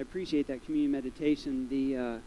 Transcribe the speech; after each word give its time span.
I 0.00 0.02
appreciate 0.02 0.46
that 0.46 0.64
communion 0.64 0.92
meditation. 0.92 1.68
The 1.68 1.94
uh, 1.94 2.18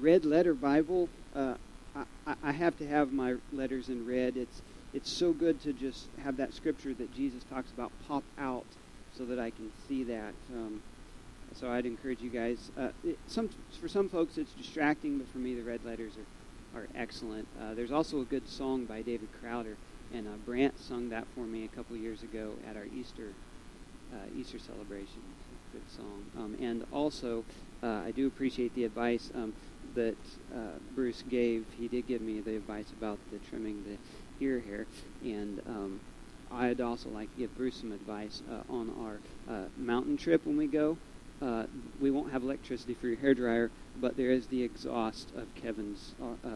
red 0.00 0.24
letter 0.24 0.52
Bible, 0.52 1.08
uh, 1.36 1.54
I, 1.94 2.34
I 2.42 2.50
have 2.50 2.76
to 2.78 2.88
have 2.88 3.12
my 3.12 3.36
letters 3.52 3.88
in 3.88 4.04
red. 4.04 4.36
It's 4.36 4.62
it's 4.92 5.08
so 5.08 5.32
good 5.32 5.60
to 5.62 5.72
just 5.72 6.08
have 6.24 6.36
that 6.38 6.52
scripture 6.52 6.92
that 6.94 7.14
Jesus 7.14 7.44
talks 7.44 7.70
about 7.70 7.92
pop 8.08 8.24
out 8.36 8.66
so 9.16 9.24
that 9.26 9.38
I 9.38 9.50
can 9.50 9.70
see 9.86 10.02
that. 10.02 10.34
Um, 10.52 10.82
so 11.54 11.70
I'd 11.70 11.86
encourage 11.86 12.20
you 12.20 12.30
guys. 12.30 12.72
Uh, 12.76 12.88
it, 13.04 13.16
some 13.28 13.48
for 13.80 13.86
some 13.86 14.08
folks 14.08 14.36
it's 14.36 14.52
distracting, 14.54 15.18
but 15.18 15.28
for 15.28 15.38
me 15.38 15.54
the 15.54 15.62
red 15.62 15.84
letters 15.84 16.14
are 16.74 16.80
are 16.80 16.88
excellent. 16.96 17.46
Uh, 17.62 17.74
there's 17.74 17.92
also 17.92 18.22
a 18.22 18.24
good 18.24 18.48
song 18.48 18.86
by 18.86 19.02
David 19.02 19.28
Crowder, 19.40 19.76
and 20.12 20.26
uh, 20.26 20.32
Brant 20.44 20.80
sung 20.80 21.10
that 21.10 21.28
for 21.36 21.44
me 21.44 21.64
a 21.64 21.68
couple 21.68 21.96
years 21.96 22.24
ago 22.24 22.54
at 22.68 22.76
our 22.76 22.86
Easter 22.86 23.28
uh, 24.12 24.36
Easter 24.36 24.58
celebration. 24.58 25.22
Good 25.72 25.82
song. 25.96 26.24
Um, 26.36 26.56
and 26.60 26.84
also, 26.92 27.44
uh, 27.82 28.02
I 28.04 28.10
do 28.10 28.26
appreciate 28.26 28.74
the 28.74 28.84
advice 28.84 29.30
um, 29.36 29.52
that 29.94 30.16
uh, 30.52 30.78
Bruce 30.96 31.22
gave. 31.30 31.64
He 31.78 31.86
did 31.86 32.08
give 32.08 32.20
me 32.20 32.40
the 32.40 32.56
advice 32.56 32.86
about 32.98 33.18
the 33.30 33.38
trimming 33.48 33.84
the 33.84 34.44
ear 34.44 34.60
hair, 34.60 34.86
and 35.22 35.60
um, 35.68 36.00
I'd 36.52 36.80
also 36.80 37.08
like 37.10 37.32
to 37.34 37.42
give 37.42 37.56
Bruce 37.56 37.76
some 37.76 37.92
advice 37.92 38.42
uh, 38.50 38.72
on 38.72 38.90
our 39.00 39.54
uh, 39.54 39.66
mountain 39.78 40.16
trip 40.16 40.44
when 40.44 40.56
we 40.56 40.66
go. 40.66 40.96
Uh, 41.40 41.64
we 42.00 42.10
won't 42.10 42.32
have 42.32 42.42
electricity 42.42 42.94
for 42.94 43.06
your 43.06 43.16
hair 43.16 43.34
dryer, 43.34 43.70
but 44.00 44.16
there 44.16 44.30
is 44.30 44.46
the 44.48 44.62
exhaust 44.62 45.28
of 45.36 45.46
Kevin's 45.54 46.14
uh, 46.20 46.48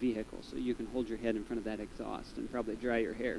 vehicle, 0.00 0.38
so 0.42 0.56
you 0.56 0.74
can 0.74 0.86
hold 0.86 1.08
your 1.08 1.18
head 1.18 1.36
in 1.36 1.44
front 1.44 1.58
of 1.58 1.64
that 1.64 1.78
exhaust 1.78 2.36
and 2.38 2.50
probably 2.50 2.74
dry 2.74 2.98
your 2.98 3.14
hair. 3.14 3.38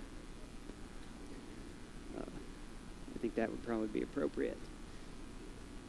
Uh, 2.17 2.23
I 2.23 3.10
think 3.21 3.35
that 3.35 3.49
would 3.49 3.63
probably 3.65 3.87
be 3.87 4.01
appropriate. 4.01 4.57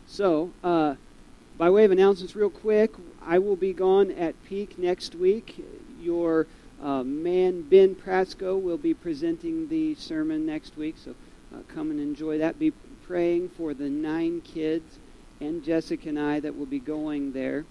So, 0.07 0.51
by 0.63 1.71
way 1.71 1.85
of 1.85 1.91
announcements, 1.91 2.35
real 2.35 2.51
quick, 2.51 2.93
I 3.21 3.39
will 3.39 3.57
be 3.57 3.73
gone 3.73 4.11
at 4.11 4.43
Peak 4.45 4.79
next 4.79 5.15
week. 5.15 5.65
Your 6.01 6.47
uh, 6.83 7.02
man 7.05 7.63
Ben 7.63 7.95
Prasco 7.95 8.61
will 8.61 8.79
be 8.79 8.95
presenting 8.95 9.69
the 9.69 9.95
sermon 9.95 10.45
next 10.45 10.77
week, 10.77 10.97
so 11.02 11.15
uh, 11.55 11.59
come 11.69 11.91
and 11.91 12.01
enjoy 12.01 12.39
that. 12.39 12.59
Be 12.59 12.73
praying 13.07 13.51
for 13.51 13.74
the 13.74 13.89
nine 13.89 14.41
kids 14.41 14.99
and 15.41 15.63
Jessica 15.63 16.09
and 16.09 16.19
I 16.19 16.41
that 16.41 16.57
will 16.57 16.67
be 16.67 16.79
going 16.79 17.33
there. 17.33 17.65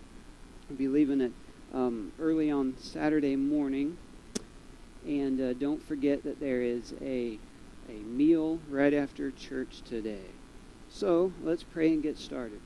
We'll 0.70 0.78
be 0.78 0.88
leaving 0.88 1.22
it 1.22 1.32
um, 1.74 2.12
early 2.20 2.52
on 2.52 2.76
Saturday 2.80 3.36
morning. 3.36 3.98
And 5.06 5.42
uh, 5.42 5.54
don't 5.54 5.82
forget 5.82 6.24
that 6.24 6.40
there 6.40 6.62
is 6.62 6.94
a, 7.02 7.40
a 7.92 8.04
meal 8.04 8.60
right 8.70 8.94
after 8.94 9.32
church 9.32 9.82
today. 9.88 10.26
So 10.90 11.34
let's 11.44 11.64
pray 11.64 11.90
and 11.90 12.04
get 12.04 12.18
started. 12.18 12.62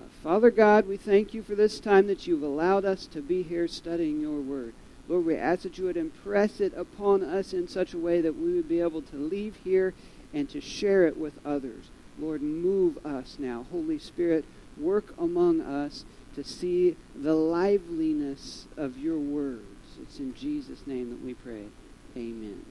Uh, 0.00 0.08
Father 0.22 0.50
God, 0.50 0.86
we 0.86 0.96
thank 0.96 1.34
you 1.34 1.42
for 1.42 1.54
this 1.54 1.80
time 1.80 2.06
that 2.08 2.26
you've 2.26 2.42
allowed 2.42 2.84
us 2.84 3.06
to 3.08 3.22
be 3.22 3.42
here 3.42 3.68
studying 3.68 4.20
your 4.20 4.40
word. 4.40 4.74
Lord, 5.08 5.26
we 5.26 5.36
ask 5.36 5.62
that 5.62 5.78
you 5.78 5.84
would 5.84 5.96
impress 5.96 6.60
it 6.60 6.72
upon 6.74 7.22
us 7.22 7.52
in 7.52 7.68
such 7.68 7.94
a 7.94 7.98
way 7.98 8.20
that 8.20 8.36
we 8.36 8.54
would 8.54 8.68
be 8.68 8.80
able 8.80 9.02
to 9.02 9.16
leave 9.16 9.56
here 9.62 9.94
and 10.32 10.48
to 10.50 10.60
share 10.60 11.06
it 11.06 11.16
with 11.16 11.38
others. 11.44 11.90
Lord, 12.18 12.42
move 12.42 13.04
us 13.04 13.36
now. 13.38 13.66
Holy 13.70 13.98
Spirit, 13.98 14.44
work 14.78 15.14
among 15.18 15.60
us 15.60 16.04
to 16.34 16.42
see 16.42 16.96
the 17.14 17.34
liveliness 17.34 18.66
of 18.76 18.98
your 18.98 19.18
words. 19.18 19.62
It's 20.02 20.18
in 20.18 20.34
Jesus' 20.34 20.86
name 20.86 21.10
that 21.10 21.24
we 21.24 21.34
pray. 21.34 21.66
Amen. 22.16 22.64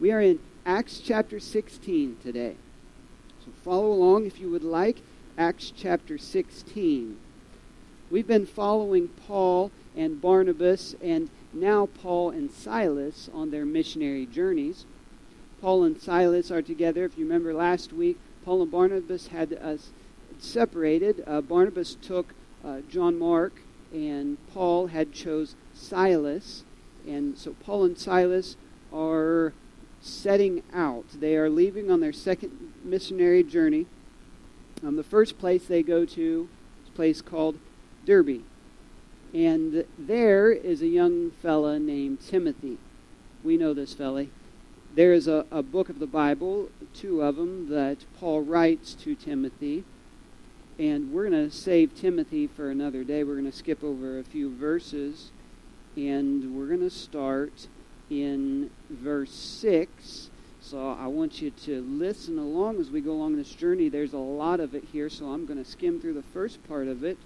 We 0.00 0.12
are 0.12 0.20
in 0.20 0.38
Acts 0.68 1.00
chapter 1.02 1.40
16 1.40 2.18
today. 2.22 2.54
So 3.42 3.50
follow 3.64 3.90
along 3.90 4.26
if 4.26 4.38
you 4.38 4.50
would 4.50 4.62
like. 4.62 4.98
Acts 5.38 5.72
chapter 5.74 6.18
16. 6.18 7.16
We've 8.10 8.26
been 8.26 8.44
following 8.44 9.08
Paul 9.08 9.70
and 9.96 10.20
Barnabas, 10.20 10.94
and 11.02 11.30
now 11.54 11.86
Paul 11.86 12.28
and 12.32 12.50
Silas 12.50 13.30
on 13.32 13.50
their 13.50 13.64
missionary 13.64 14.26
journeys. 14.26 14.84
Paul 15.62 15.84
and 15.84 15.98
Silas 15.98 16.50
are 16.50 16.60
together. 16.60 17.06
If 17.06 17.16
you 17.16 17.24
remember 17.24 17.54
last 17.54 17.94
week, 17.94 18.18
Paul 18.44 18.60
and 18.60 18.70
Barnabas 18.70 19.28
had 19.28 19.54
us 19.54 19.88
separated. 20.38 21.24
Uh, 21.26 21.40
Barnabas 21.40 21.94
took 21.94 22.34
uh, 22.62 22.80
John 22.90 23.18
Mark, 23.18 23.62
and 23.90 24.36
Paul 24.52 24.88
had 24.88 25.14
chose 25.14 25.54
Silas. 25.72 26.64
And 27.06 27.38
so 27.38 27.54
Paul 27.64 27.84
and 27.84 27.96
Silas 27.96 28.56
are 28.92 29.54
setting 30.00 30.62
out. 30.72 31.06
They 31.14 31.36
are 31.36 31.50
leaving 31.50 31.90
on 31.90 32.00
their 32.00 32.12
second 32.12 32.72
missionary 32.84 33.42
journey. 33.42 33.86
Um, 34.84 34.96
the 34.96 35.02
first 35.02 35.38
place 35.38 35.66
they 35.66 35.82
go 35.82 36.04
to 36.04 36.48
is 36.82 36.88
a 36.88 36.92
place 36.92 37.20
called 37.20 37.58
Derbe. 38.04 38.42
And 39.34 39.84
there 39.98 40.50
is 40.50 40.80
a 40.80 40.86
young 40.86 41.30
fella 41.30 41.78
named 41.78 42.20
Timothy. 42.20 42.78
We 43.44 43.56
know 43.56 43.74
this 43.74 43.94
fella. 43.94 44.26
There 44.94 45.12
is 45.12 45.28
a, 45.28 45.44
a 45.50 45.62
book 45.62 45.90
of 45.90 45.98
the 45.98 46.06
Bible, 46.06 46.70
two 46.94 47.22
of 47.22 47.36
them, 47.36 47.68
that 47.68 47.98
Paul 48.18 48.42
writes 48.42 48.94
to 48.94 49.14
Timothy. 49.14 49.84
And 50.78 51.12
we're 51.12 51.28
going 51.28 51.50
to 51.50 51.54
save 51.54 51.94
Timothy 51.94 52.46
for 52.46 52.70
another 52.70 53.04
day. 53.04 53.24
We're 53.24 53.34
going 53.34 53.50
to 53.50 53.56
skip 53.56 53.82
over 53.84 54.18
a 54.18 54.24
few 54.24 54.54
verses. 54.54 55.30
And 55.96 56.56
we're 56.56 56.68
going 56.68 56.80
to 56.80 56.90
start 56.90 57.66
in 58.10 58.70
verse 58.90 59.32
6. 59.32 60.30
So 60.60 60.90
I 60.90 61.06
want 61.06 61.40
you 61.40 61.50
to 61.50 61.80
listen 61.82 62.38
along 62.38 62.78
as 62.78 62.90
we 62.90 63.00
go 63.00 63.12
along 63.12 63.36
this 63.36 63.50
journey. 63.50 63.88
There's 63.88 64.12
a 64.12 64.18
lot 64.18 64.60
of 64.60 64.74
it 64.74 64.84
here, 64.92 65.08
so 65.08 65.26
I'm 65.26 65.46
going 65.46 65.62
to 65.62 65.68
skim 65.68 66.00
through 66.00 66.14
the 66.14 66.22
first 66.22 66.66
part 66.68 66.88
of 66.88 67.04
it. 67.04 67.16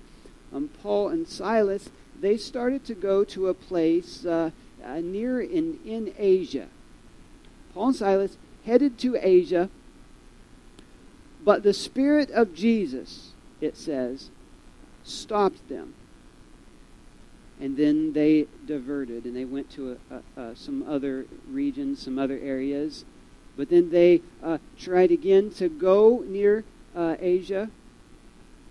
Um, 0.52 0.68
Paul 0.82 1.08
and 1.08 1.26
Silas 1.26 1.90
they 2.22 2.36
started 2.36 2.84
to 2.84 2.94
go 2.94 3.24
to 3.24 3.48
a 3.48 3.54
place 3.54 4.24
uh, 4.24 4.50
uh, 4.82 5.00
near 5.00 5.40
in, 5.40 5.78
in 5.84 6.14
Asia. 6.16 6.68
Paul 7.74 7.88
and 7.88 7.96
Silas 7.96 8.36
headed 8.64 8.96
to 9.00 9.18
Asia, 9.20 9.68
but 11.44 11.64
the 11.64 11.74
Spirit 11.74 12.30
of 12.30 12.54
Jesus, 12.54 13.32
it 13.60 13.76
says, 13.76 14.30
stopped 15.02 15.68
them. 15.68 15.94
And 17.62 17.76
then 17.76 18.12
they 18.12 18.48
diverted 18.66 19.24
and 19.24 19.36
they 19.36 19.44
went 19.44 19.70
to 19.70 19.96
a, 20.10 20.40
a, 20.40 20.56
some 20.56 20.84
other 20.88 21.26
regions, 21.48 22.02
some 22.02 22.18
other 22.18 22.36
areas. 22.42 23.04
But 23.56 23.70
then 23.70 23.90
they 23.90 24.20
uh, 24.42 24.58
tried 24.76 25.12
again 25.12 25.50
to 25.52 25.68
go 25.68 26.24
near 26.26 26.64
uh, 26.96 27.14
Asia, 27.20 27.70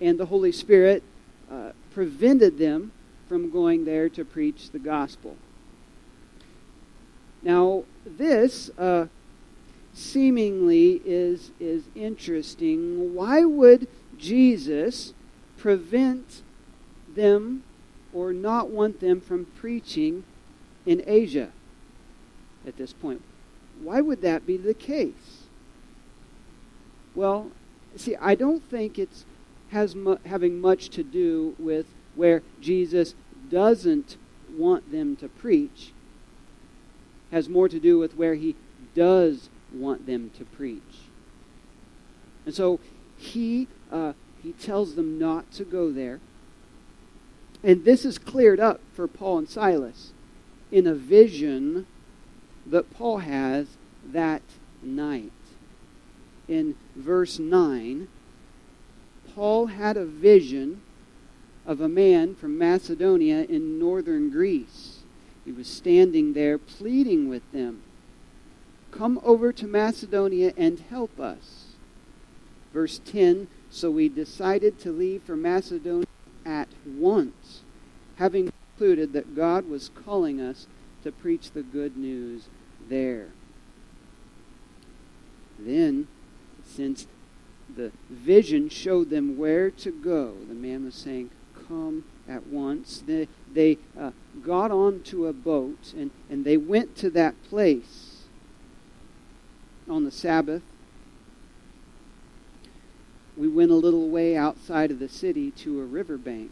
and 0.01 0.19
the 0.19 0.25
Holy 0.25 0.51
Spirit 0.51 1.03
uh, 1.49 1.71
prevented 1.93 2.57
them 2.57 2.91
from 3.29 3.49
going 3.49 3.85
there 3.85 4.09
to 4.09 4.25
preach 4.25 4.71
the 4.71 4.79
gospel. 4.79 5.37
Now, 7.41 7.85
this 8.05 8.71
uh, 8.77 9.07
seemingly 9.93 11.01
is, 11.05 11.51
is 11.61 11.83
interesting. 11.95 13.15
Why 13.15 13.45
would 13.45 13.87
Jesus 14.17 15.13
prevent 15.57 16.41
them 17.15 17.63
or 18.13 18.33
not 18.33 18.69
want 18.69 18.99
them 18.99 19.21
from 19.21 19.45
preaching 19.45 20.23
in 20.85 21.03
Asia 21.05 21.51
at 22.65 22.77
this 22.77 22.93
point? 22.93 23.21
Why 23.81 24.01
would 24.01 24.21
that 24.21 24.45
be 24.45 24.57
the 24.57 24.73
case? 24.73 25.45
Well, 27.15 27.51
see, 27.95 28.15
I 28.15 28.35
don't 28.35 28.63
think 28.69 28.97
it's 28.99 29.25
has 29.69 29.95
mu- 29.95 30.17
having 30.25 30.59
much 30.59 30.89
to 30.89 31.03
do 31.03 31.55
with 31.57 31.85
where 32.15 32.43
Jesus 32.59 33.15
doesn't 33.49 34.17
want 34.53 34.91
them 34.91 35.15
to 35.15 35.29
preach 35.29 35.93
has 37.31 37.47
more 37.47 37.69
to 37.69 37.79
do 37.79 37.97
with 37.97 38.15
where 38.15 38.35
he 38.35 38.55
does 38.93 39.49
want 39.73 40.05
them 40.05 40.29
to 40.37 40.43
preach. 40.45 41.07
And 42.45 42.53
so 42.53 42.79
he, 43.17 43.67
uh, 43.91 44.13
he 44.43 44.51
tells 44.51 44.95
them 44.95 45.17
not 45.17 45.51
to 45.53 45.63
go 45.63 45.91
there. 45.91 46.19
And 47.63 47.85
this 47.85 48.05
is 48.05 48.17
cleared 48.17 48.59
up 48.59 48.81
for 48.93 49.07
Paul 49.07 49.39
and 49.39 49.49
Silas 49.49 50.13
in 50.71 50.87
a 50.87 50.95
vision 50.95 51.85
that 52.65 52.91
Paul 52.93 53.19
has 53.19 53.67
that 54.05 54.41
night. 54.81 55.31
In 56.47 56.75
verse 56.95 57.39
9, 57.39 58.07
Paul 59.35 59.67
had 59.67 59.95
a 59.95 60.05
vision 60.05 60.81
of 61.65 61.79
a 61.79 61.87
man 61.87 62.35
from 62.35 62.57
Macedonia 62.57 63.43
in 63.43 63.79
northern 63.79 64.29
Greece. 64.29 64.99
He 65.45 65.51
was 65.51 65.67
standing 65.67 66.33
there 66.33 66.57
pleading 66.57 67.29
with 67.29 67.49
them, 67.51 67.83
Come 68.91 69.21
over 69.23 69.53
to 69.53 69.67
Macedonia 69.67 70.53
and 70.57 70.79
help 70.79 71.19
us. 71.19 71.67
Verse 72.73 72.99
10 73.05 73.47
So 73.69 73.89
we 73.89 74.09
decided 74.09 74.79
to 74.79 74.91
leave 74.91 75.23
for 75.23 75.37
Macedonia 75.37 76.05
at 76.45 76.67
once, 76.85 77.61
having 78.17 78.51
concluded 78.75 79.13
that 79.13 79.35
God 79.35 79.69
was 79.69 79.89
calling 79.89 80.41
us 80.41 80.67
to 81.03 81.11
preach 81.11 81.51
the 81.51 81.63
good 81.63 81.97
news 81.97 82.47
there. 82.89 83.29
Then, 85.59 86.07
since 86.65 87.07
the 87.75 87.91
vision 88.09 88.69
showed 88.69 89.09
them 89.09 89.37
where 89.37 89.69
to 89.71 89.91
go. 89.91 90.35
The 90.47 90.53
man 90.53 90.85
was 90.85 90.95
saying, 90.95 91.29
Come 91.67 92.03
at 92.27 92.47
once. 92.47 93.03
They, 93.05 93.27
they 93.51 93.77
uh, 93.97 94.11
got 94.43 94.71
onto 94.71 95.25
a 95.25 95.33
boat 95.33 95.93
and, 95.95 96.11
and 96.29 96.43
they 96.43 96.57
went 96.57 96.95
to 96.97 97.09
that 97.11 97.41
place 97.43 98.23
on 99.89 100.03
the 100.03 100.11
Sabbath. 100.11 100.63
We 103.41 103.47
went 103.47 103.71
a 103.71 103.75
little 103.75 104.07
way 104.07 104.37
outside 104.37 104.91
of 104.91 104.99
the 104.99 105.09
city 105.09 105.49
to 105.49 105.81
a 105.81 105.85
riverbank 105.85 106.51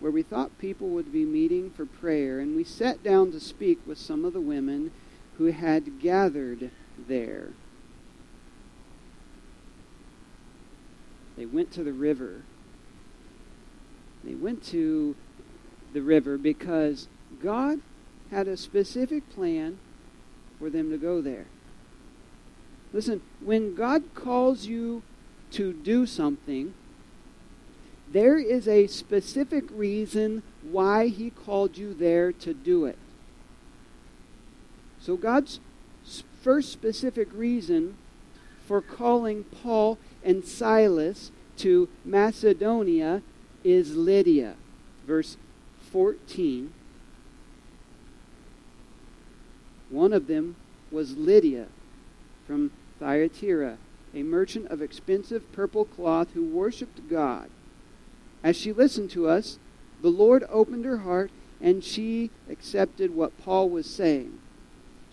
where 0.00 0.10
we 0.10 0.22
thought 0.22 0.56
people 0.56 0.88
would 0.88 1.12
be 1.12 1.26
meeting 1.26 1.68
for 1.68 1.84
prayer, 1.84 2.40
and 2.40 2.56
we 2.56 2.64
sat 2.64 3.02
down 3.02 3.30
to 3.32 3.38
speak 3.38 3.78
with 3.86 3.98
some 3.98 4.24
of 4.24 4.32
the 4.32 4.40
women 4.40 4.90
who 5.36 5.52
had 5.52 6.00
gathered 6.00 6.70
there. 6.96 7.50
They 11.36 11.44
went 11.44 11.70
to 11.72 11.84
the 11.84 11.92
river. 11.92 12.40
They 14.24 14.34
went 14.34 14.64
to 14.68 15.14
the 15.92 16.00
river 16.00 16.38
because 16.38 17.06
God 17.42 17.80
had 18.30 18.48
a 18.48 18.56
specific 18.56 19.28
plan 19.28 19.78
for 20.58 20.70
them 20.70 20.90
to 20.90 20.96
go 20.96 21.20
there. 21.20 21.48
Listen, 22.94 23.20
when 23.42 23.74
God 23.74 24.04
calls 24.14 24.64
you 24.64 25.02
to 25.52 25.72
do 25.72 26.06
something, 26.06 26.74
there 28.10 28.38
is 28.38 28.68
a 28.68 28.86
specific 28.86 29.64
reason 29.70 30.42
why 30.62 31.08
he 31.08 31.30
called 31.30 31.78
you 31.78 31.94
there 31.94 32.32
to 32.32 32.52
do 32.52 32.84
it. 32.84 32.98
So, 35.00 35.16
God's 35.16 35.60
first 36.42 36.72
specific 36.72 37.28
reason 37.32 37.96
for 38.66 38.80
calling 38.80 39.44
Paul 39.44 39.98
and 40.22 40.44
Silas 40.44 41.30
to 41.58 41.88
Macedonia 42.04 43.22
is 43.64 43.96
Lydia. 43.96 44.54
Verse 45.06 45.36
14. 45.90 46.72
One 49.90 50.12
of 50.12 50.26
them 50.26 50.56
was 50.90 51.16
Lydia 51.16 51.66
from 52.46 52.70
Thyatira, 52.98 53.76
a 54.14 54.22
merchant 54.22 54.66
of 54.68 54.82
expensive 54.82 55.50
purple 55.52 55.84
cloth 55.84 56.32
who 56.34 56.44
worshipped 56.44 57.08
God. 57.08 57.50
As 58.42 58.56
she 58.56 58.72
listened 58.72 59.10
to 59.10 59.28
us, 59.28 59.58
the 60.00 60.08
Lord 60.08 60.44
opened 60.48 60.84
her 60.84 60.98
heart 60.98 61.30
and 61.60 61.82
she 61.82 62.30
accepted 62.50 63.14
what 63.14 63.38
Paul 63.42 63.70
was 63.70 63.88
saying. 63.88 64.38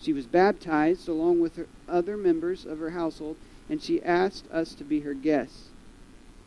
She 0.00 0.12
was 0.12 0.26
baptized 0.26 1.08
along 1.08 1.40
with 1.40 1.56
her 1.56 1.66
other 1.88 2.16
members 2.16 2.64
of 2.64 2.78
her 2.78 2.90
household, 2.90 3.36
and 3.68 3.82
she 3.82 4.02
asked 4.02 4.50
us 4.50 4.74
to 4.74 4.84
be 4.84 5.00
her 5.00 5.14
guests. 5.14 5.68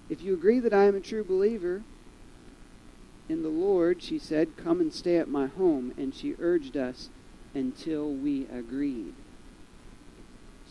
If 0.10 0.22
you 0.22 0.34
agree 0.34 0.60
that 0.60 0.74
I 0.74 0.86
am 0.86 0.96
a 0.96 1.00
true 1.00 1.24
believer 1.24 1.84
in 3.30 3.44
the 3.44 3.50
Lord, 3.50 4.04
she 4.04 4.20
said, 4.20 4.58
come 4.58 4.82
and 4.82 4.94
stay 4.94 5.18
at 5.18 5.30
my 5.30 5.48
home. 5.48 5.94
And 5.98 6.14
she 6.14 6.36
urged 6.40 6.76
us 6.76 7.10
until 7.54 8.10
we 8.12 8.46
agreed. 8.48 9.14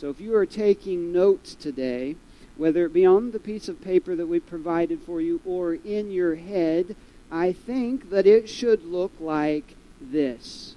So 0.02 0.10
if 0.10 0.20
you 0.20 0.34
are 0.34 0.46
taking 0.46 1.12
notes 1.12 1.54
today, 1.54 2.16
whether 2.56 2.86
it 2.86 2.92
be 2.92 3.06
on 3.06 3.30
the 3.30 3.38
piece 3.38 3.68
of 3.68 3.80
paper 3.80 4.16
that 4.16 4.26
we 4.26 4.40
provided 4.40 5.00
for 5.00 5.20
you 5.20 5.40
or 5.44 5.74
in 5.74 6.10
your 6.10 6.34
head, 6.34 6.96
I 7.30 7.52
think 7.52 8.10
that 8.10 8.26
it 8.26 8.48
should 8.48 8.84
look 8.84 9.12
like 9.20 9.76
this 10.00 10.74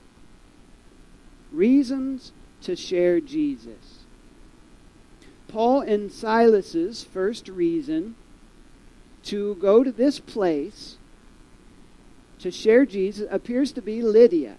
Reasons 1.52 2.34
to 2.62 2.76
share 2.76 3.20
Jesus. 3.20 4.04
Paul 5.48 5.82
and 5.82 6.12
Silas's 6.12 7.04
first 7.04 7.48
reason 7.48 8.14
to 9.24 9.56
go 9.56 9.84
to 9.84 9.92
this 9.92 10.20
place 10.20 10.98
to 12.38 12.52
share 12.52 12.86
Jesus 12.86 13.28
appears 13.32 13.72
to 13.72 13.82
be 13.82 14.04
Lydia. 14.04 14.58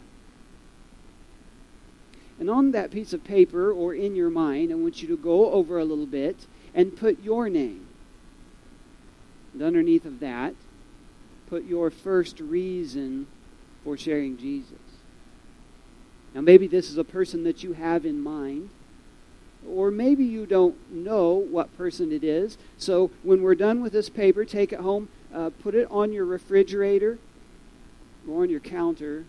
And 2.38 2.50
on 2.50 2.72
that 2.72 2.90
piece 2.90 3.12
of 3.12 3.24
paper 3.24 3.72
or 3.72 3.94
in 3.94 4.14
your 4.14 4.30
mind, 4.30 4.70
I 4.70 4.74
want 4.74 5.02
you 5.02 5.08
to 5.08 5.16
go 5.16 5.52
over 5.52 5.78
a 5.78 5.84
little 5.84 6.06
bit 6.06 6.46
and 6.74 6.96
put 6.96 7.22
your 7.22 7.48
name. 7.48 7.86
And 9.54 9.62
underneath 9.62 10.04
of 10.04 10.20
that, 10.20 10.54
put 11.48 11.64
your 11.64 11.90
first 11.90 12.40
reason 12.40 13.26
for 13.82 13.96
sharing 13.96 14.36
Jesus. 14.36 14.72
Now, 16.34 16.42
maybe 16.42 16.66
this 16.66 16.90
is 16.90 16.98
a 16.98 17.04
person 17.04 17.44
that 17.44 17.62
you 17.62 17.72
have 17.72 18.04
in 18.04 18.20
mind, 18.20 18.68
or 19.66 19.90
maybe 19.90 20.24
you 20.24 20.44
don't 20.44 20.76
know 20.92 21.32
what 21.32 21.74
person 21.78 22.12
it 22.12 22.22
is. 22.22 22.58
So, 22.76 23.10
when 23.22 23.42
we're 23.42 23.54
done 23.54 23.80
with 23.80 23.94
this 23.94 24.10
paper, 24.10 24.44
take 24.44 24.72
it 24.72 24.80
home, 24.80 25.08
uh, 25.32 25.50
put 25.62 25.74
it 25.74 25.88
on 25.90 26.12
your 26.12 26.26
refrigerator 26.26 27.18
or 28.28 28.42
on 28.42 28.50
your 28.50 28.60
counter, 28.60 29.24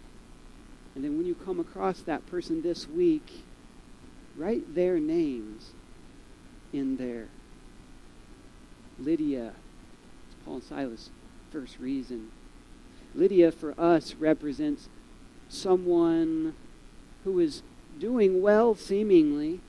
and 0.97 1.05
then 1.05 1.15
when 1.15 1.27
you 1.27 1.35
come 1.35 1.59
across 1.59 2.01
that 2.01 2.25
person 2.25 2.63
this 2.63 2.89
week, 2.89 3.43
write 4.35 4.73
their 4.73 4.99
names 4.99 5.73
in 6.73 6.97
there. 6.97 7.27
Lydia, 8.97 9.53
it's 10.25 10.35
Paul 10.43 10.55
and 10.55 10.63
Silas' 10.63 11.11
first 11.51 11.77
reason. 11.77 12.31
Lydia 13.13 13.51
for 13.51 13.79
us 13.79 14.15
represents 14.15 14.89
someone 15.49 16.55
who 17.23 17.39
is 17.39 17.61
doing 17.99 18.41
well, 18.41 18.73
seemingly. 18.73 19.59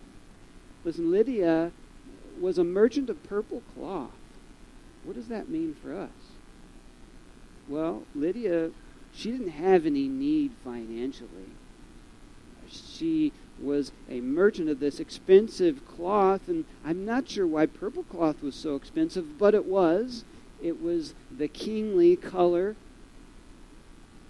Listen, 0.82 1.10
Lydia 1.10 1.72
was 2.40 2.56
a 2.56 2.64
merchant 2.64 3.10
of 3.10 3.22
purple 3.25 3.62
cloth. 3.75 4.12
What 5.04 5.14
does 5.14 5.28
that 5.28 5.50
mean 5.50 5.75
for 5.75 5.94
us? 5.94 6.08
Well, 7.69 8.04
Lydia, 8.14 8.70
she 9.14 9.31
didn't 9.31 9.50
have 9.50 9.87
any 9.87 10.08
need 10.08 10.52
financially. 10.64 11.50
She 12.70 13.32
was 13.60 13.93
a 14.08 14.20
merchant 14.20 14.69
of 14.69 14.81
this 14.81 15.00
expensive 15.00 15.87
cloth, 15.87 16.49
and 16.49 16.64
I'm 16.84 17.05
not 17.05 17.28
sure 17.28 17.46
why 17.46 17.66
purple 17.66 18.05
cloth 18.05 18.43
was 18.43 18.55
so 18.55 18.76
expensive, 18.76 19.38
but 19.38 19.55
it 19.55 19.64
was. 19.64 20.25
It 20.62 20.82
was 20.82 21.14
the 21.31 21.49
kingly 21.49 22.16
color. 22.16 22.76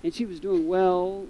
And 0.02 0.14
she 0.14 0.24
was 0.24 0.40
doing 0.40 0.68
well 0.68 1.26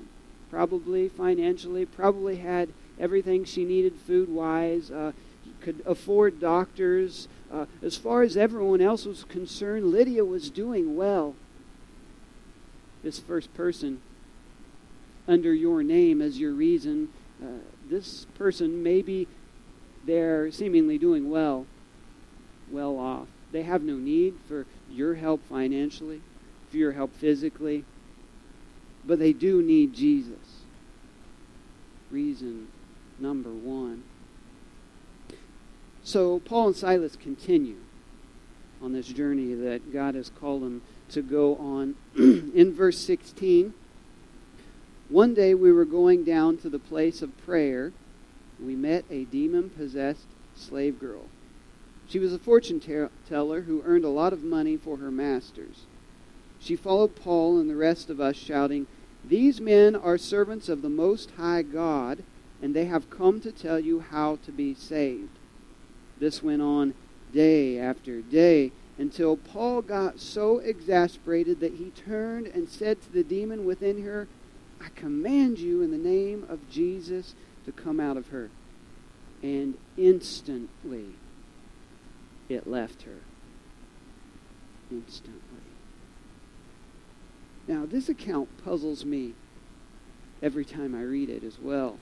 probably 0.50 1.08
financially, 1.08 1.84
probably 1.84 2.36
had 2.36 2.70
everything 2.98 3.44
she 3.44 3.64
needed 3.64 3.94
food 3.94 4.28
wise, 4.28 4.90
uh, 4.90 5.12
could 5.60 5.82
afford 5.86 6.40
doctors. 6.40 7.28
Uh, 7.52 7.66
as 7.82 7.96
far 7.96 8.22
as 8.22 8.36
everyone 8.36 8.80
else 8.80 9.04
was 9.04 9.24
concerned, 9.24 9.86
Lydia 9.90 10.24
was 10.24 10.50
doing 10.50 10.96
well. 10.96 11.34
This 13.02 13.18
first 13.18 13.52
person, 13.54 14.00
under 15.26 15.54
your 15.54 15.82
name 15.82 16.20
as 16.20 16.38
your 16.38 16.52
reason, 16.52 17.10
uh, 17.42 17.60
this 17.88 18.26
person 18.36 18.82
maybe 18.82 19.28
they're 20.04 20.50
seemingly 20.50 20.98
doing 20.98 21.30
well, 21.30 21.66
well 22.70 22.98
off. 22.98 23.28
They 23.52 23.62
have 23.62 23.82
no 23.82 23.94
need 23.94 24.34
for 24.46 24.66
your 24.90 25.14
help 25.14 25.42
financially, 25.48 26.20
for 26.70 26.76
your 26.76 26.92
help 26.92 27.14
physically 27.14 27.84
but 29.08 29.18
they 29.18 29.32
do 29.32 29.62
need 29.62 29.94
Jesus. 29.94 30.62
Reason 32.10 32.68
number 33.18 33.50
one. 33.50 34.04
So 36.04 36.40
Paul 36.40 36.68
and 36.68 36.76
Silas 36.76 37.16
continue 37.16 37.78
on 38.82 38.92
this 38.92 39.08
journey 39.08 39.54
that 39.54 39.92
God 39.92 40.14
has 40.14 40.30
called 40.30 40.62
them 40.62 40.82
to 41.10 41.22
go 41.22 41.56
on. 41.56 41.94
In 42.16 42.72
verse 42.74 42.98
16, 42.98 43.74
one 45.08 45.34
day 45.34 45.54
we 45.54 45.72
were 45.72 45.84
going 45.84 46.24
down 46.24 46.58
to 46.58 46.68
the 46.68 46.78
place 46.78 47.22
of 47.22 47.36
prayer. 47.44 47.92
We 48.60 48.76
met 48.76 49.04
a 49.10 49.24
demon 49.24 49.70
possessed 49.70 50.26
slave 50.54 50.98
girl. 50.98 51.24
She 52.08 52.18
was 52.18 52.32
a 52.32 52.38
fortune 52.38 52.80
teller 53.28 53.62
who 53.62 53.82
earned 53.84 54.04
a 54.04 54.10
lot 54.10 54.32
of 54.32 54.42
money 54.42 54.76
for 54.76 54.96
her 54.96 55.10
masters. 55.10 55.84
She 56.58 56.74
followed 56.74 57.14
Paul 57.14 57.58
and 57.58 57.68
the 57.68 57.76
rest 57.76 58.10
of 58.10 58.20
us, 58.20 58.36
shouting, 58.36 58.86
These 59.24 59.60
men 59.60 59.94
are 59.94 60.18
servants 60.18 60.68
of 60.68 60.82
the 60.82 60.88
Most 60.88 61.32
High 61.32 61.62
God, 61.62 62.22
and 62.60 62.74
they 62.74 62.86
have 62.86 63.10
come 63.10 63.40
to 63.42 63.52
tell 63.52 63.78
you 63.78 64.00
how 64.00 64.36
to 64.44 64.50
be 64.50 64.74
saved. 64.74 65.38
This 66.18 66.42
went 66.42 66.62
on 66.62 66.94
day 67.32 67.78
after 67.78 68.20
day 68.22 68.72
until 68.98 69.36
Paul 69.36 69.82
got 69.82 70.18
so 70.18 70.58
exasperated 70.58 71.60
that 71.60 71.74
he 71.74 71.90
turned 71.90 72.48
and 72.48 72.68
said 72.68 73.00
to 73.02 73.12
the 73.12 73.22
demon 73.22 73.64
within 73.64 74.02
her, 74.04 74.26
I 74.80 74.88
command 74.90 75.58
you 75.58 75.82
in 75.82 75.92
the 75.92 75.96
name 75.96 76.44
of 76.48 76.68
Jesus 76.68 77.34
to 77.64 77.72
come 77.72 78.00
out 78.00 78.16
of 78.16 78.28
her. 78.28 78.50
And 79.42 79.78
instantly 79.96 81.14
it 82.48 82.66
left 82.66 83.02
her. 83.02 83.18
Instantly. 84.90 85.40
Now, 87.68 87.84
this 87.86 88.08
account 88.08 88.48
puzzles 88.64 89.04
me 89.04 89.34
every 90.42 90.64
time 90.64 90.94
I 90.94 91.02
read 91.02 91.28
it 91.28 91.44
as 91.44 91.58
well. 91.58 91.98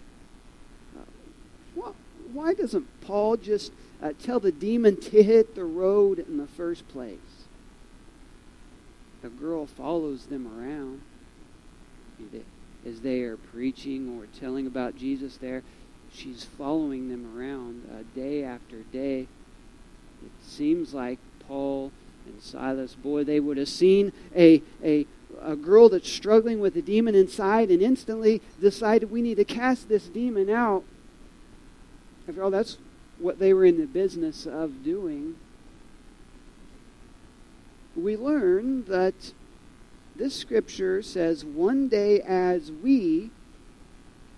Uh, 0.96 1.90
why 2.32 2.54
doesn't 2.54 2.86
Paul 3.00 3.36
just 3.36 3.72
uh, 4.02 4.12
tell 4.22 4.40
the 4.40 4.52
demon 4.52 4.96
to 5.00 5.22
hit 5.22 5.54
the 5.54 5.64
road 5.64 6.18
in 6.18 6.38
the 6.38 6.46
first 6.46 6.86
place? 6.88 7.18
The 9.22 9.28
girl 9.28 9.66
follows 9.66 10.26
them 10.26 10.46
around 10.46 11.00
as 12.86 13.00
they 13.00 13.22
are 13.22 13.36
preaching 13.36 14.18
or 14.18 14.26
telling 14.38 14.66
about 14.66 14.96
Jesus 14.96 15.36
there. 15.38 15.62
She's 16.12 16.44
following 16.44 17.08
them 17.08 17.36
around 17.36 17.82
uh, 17.90 18.02
day 18.14 18.44
after 18.44 18.82
day. 18.92 19.26
It 20.24 20.32
seems 20.42 20.94
like 20.94 21.18
Paul 21.46 21.92
and 22.26 22.40
Silas, 22.42 22.94
boy, 22.94 23.24
they 23.24 23.40
would 23.40 23.56
have 23.56 23.68
seen 23.68 24.12
a, 24.34 24.62
a, 24.82 25.06
a 25.42 25.56
girl 25.56 25.88
that's 25.88 26.10
struggling 26.10 26.60
with 26.60 26.76
a 26.76 26.82
demon 26.82 27.14
inside 27.14 27.70
and 27.70 27.82
instantly 27.82 28.40
decided 28.60 29.10
we 29.10 29.22
need 29.22 29.36
to 29.36 29.44
cast 29.44 29.88
this 29.88 30.08
demon 30.08 30.48
out. 30.48 30.84
After 32.28 32.42
all, 32.42 32.50
that's 32.50 32.78
what 33.18 33.38
they 33.38 33.52
were 33.52 33.64
in 33.64 33.78
the 33.78 33.86
business 33.86 34.46
of 34.46 34.84
doing. 34.84 35.36
We 37.94 38.16
learn 38.16 38.84
that 38.84 39.32
this 40.14 40.34
scripture 40.34 41.02
says 41.02 41.44
one 41.44 41.88
day 41.88 42.20
as 42.20 42.70
we 42.70 43.30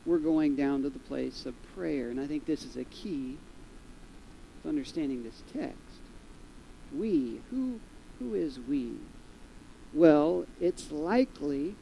were 0.06 0.18
going 0.18 0.56
down 0.56 0.82
to 0.82 0.90
the 0.90 0.99
place 0.99 1.44
of 1.44 1.54
prayer. 1.75 2.08
And 2.11 2.20
I 2.20 2.26
think 2.26 2.47
this 2.47 2.64
is 2.64 2.76
a 2.76 2.85
key 2.85 3.37
to 4.62 4.68
understanding 4.68 5.23
this 5.23 5.42
text. 5.52 5.76
We. 6.97 7.40
Who, 7.50 7.80
who 8.18 8.35
is 8.35 8.58
we? 8.58 8.92
Well, 9.92 10.47
it's 10.61 10.90
likely 10.90 11.76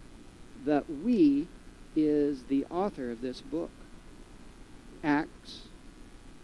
that 0.64 0.88
we 0.90 1.48
is 1.94 2.44
the 2.44 2.64
author 2.66 3.10
of 3.10 3.20
this 3.20 3.40
book. 3.40 3.70
Acts 5.02 5.65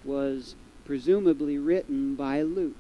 was 0.05 0.55
presumably 0.85 1.59
written 1.59 2.15
by 2.15 2.43
Luke, 2.43 2.77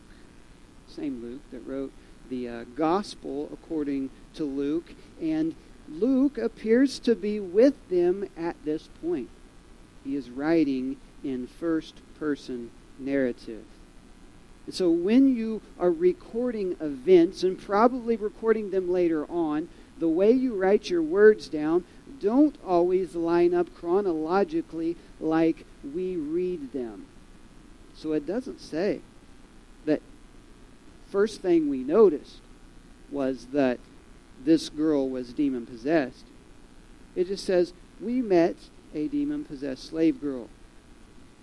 same 0.88 1.22
Luke 1.22 1.42
that 1.50 1.66
wrote 1.66 1.92
the 2.28 2.48
uh, 2.48 2.64
Gospel 2.74 3.48
according 3.52 4.10
to 4.34 4.44
Luke, 4.44 4.94
and 5.20 5.54
Luke 5.88 6.38
appears 6.38 6.98
to 7.00 7.14
be 7.14 7.40
with 7.40 7.74
them 7.88 8.28
at 8.36 8.56
this 8.64 8.88
point. 9.00 9.28
He 10.04 10.16
is 10.16 10.30
writing 10.30 10.96
in 11.22 11.46
first 11.46 11.94
person 12.18 12.70
narrative. 12.98 13.64
And 14.66 14.74
so 14.74 14.90
when 14.90 15.34
you 15.34 15.60
are 15.78 15.90
recording 15.90 16.76
events 16.80 17.42
and 17.42 17.60
probably 17.60 18.16
recording 18.16 18.70
them 18.70 18.90
later 18.90 19.26
on, 19.30 19.68
the 19.98 20.08
way 20.08 20.32
you 20.32 20.54
write 20.54 20.88
your 20.88 21.02
words 21.02 21.48
down 21.48 21.84
don't 22.20 22.56
always 22.66 23.14
line 23.14 23.54
up 23.54 23.74
chronologically 23.74 24.96
like 25.20 25.64
we 25.94 26.16
read 26.16 26.72
them. 26.72 27.06
So 28.02 28.14
it 28.14 28.26
doesn't 28.26 28.60
say 28.60 29.00
that 29.84 30.02
first 31.08 31.40
thing 31.40 31.68
we 31.68 31.84
noticed 31.84 32.40
was 33.12 33.46
that 33.52 33.78
this 34.44 34.68
girl 34.68 35.08
was 35.08 35.32
demon 35.32 35.66
possessed. 35.66 36.24
It 37.14 37.28
just 37.28 37.44
says, 37.44 37.72
we 38.00 38.20
met 38.20 38.56
a 38.92 39.06
demon 39.06 39.44
possessed 39.44 39.84
slave 39.84 40.20
girl. 40.20 40.48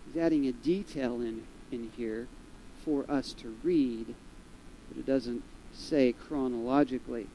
He's 0.05 0.21
adding 0.21 0.45
a 0.47 0.51
detail 0.51 1.21
in, 1.21 1.43
in 1.71 1.93
here 1.95 2.27
for 2.83 3.09
us 3.09 3.31
to 3.33 3.55
read, 3.63 4.13
but 4.89 4.97
it 4.97 5.05
doesn't 5.05 5.43
say 5.73 6.11
chronologically. 6.11 7.27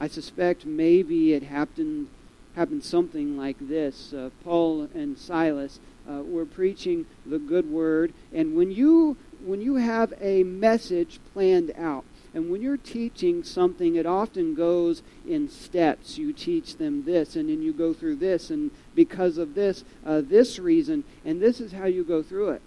I 0.00 0.08
suspect 0.08 0.64
maybe 0.64 1.34
it 1.34 1.42
happened 1.42 2.08
happened 2.54 2.84
something 2.84 3.36
like 3.36 3.56
this. 3.66 4.12
Uh, 4.12 4.28
Paul 4.44 4.88
and 4.94 5.16
Silas 5.16 5.80
uh, 6.08 6.22
were 6.22 6.46
preaching 6.46 7.06
the 7.26 7.38
good 7.38 7.70
word, 7.70 8.12
and 8.32 8.54
when 8.54 8.70
you 8.70 9.16
when 9.44 9.60
you 9.60 9.74
have 9.74 10.12
a 10.20 10.44
message 10.44 11.18
planned 11.32 11.72
out, 11.76 12.04
and 12.32 12.50
when 12.50 12.62
you're 12.62 12.76
teaching 12.76 13.42
something, 13.42 13.96
it 13.96 14.06
often 14.06 14.54
goes 14.54 15.02
in 15.28 15.48
steps. 15.48 16.16
You 16.16 16.32
teach 16.32 16.76
them 16.76 17.04
this, 17.04 17.34
and 17.34 17.48
then 17.48 17.60
you 17.60 17.72
go 17.72 17.92
through 17.92 18.16
this, 18.16 18.50
and 18.50 18.70
because 18.94 19.38
of 19.38 19.54
this, 19.54 19.84
uh, 20.06 20.22
this 20.24 20.58
reason, 20.58 21.04
and 21.24 21.40
this 21.40 21.60
is 21.60 21.72
how 21.72 21.86
you 21.86 22.04
go 22.04 22.22
through 22.22 22.50
it. 22.50 22.62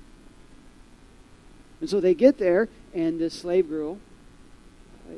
And 1.79 1.89
so 1.89 1.99
they 1.99 2.13
get 2.13 2.37
there, 2.37 2.67
and 2.93 3.19
this 3.19 3.33
slave 3.33 3.69
girl 3.69 3.99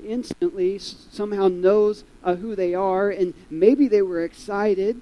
instantly 0.05 0.77
somehow 0.77 1.47
knows 1.47 2.03
uh, 2.23 2.35
who 2.35 2.55
they 2.55 2.73
are, 2.73 3.09
and 3.09 3.33
maybe 3.49 3.87
they 3.87 4.01
were 4.01 4.23
excited 4.23 5.01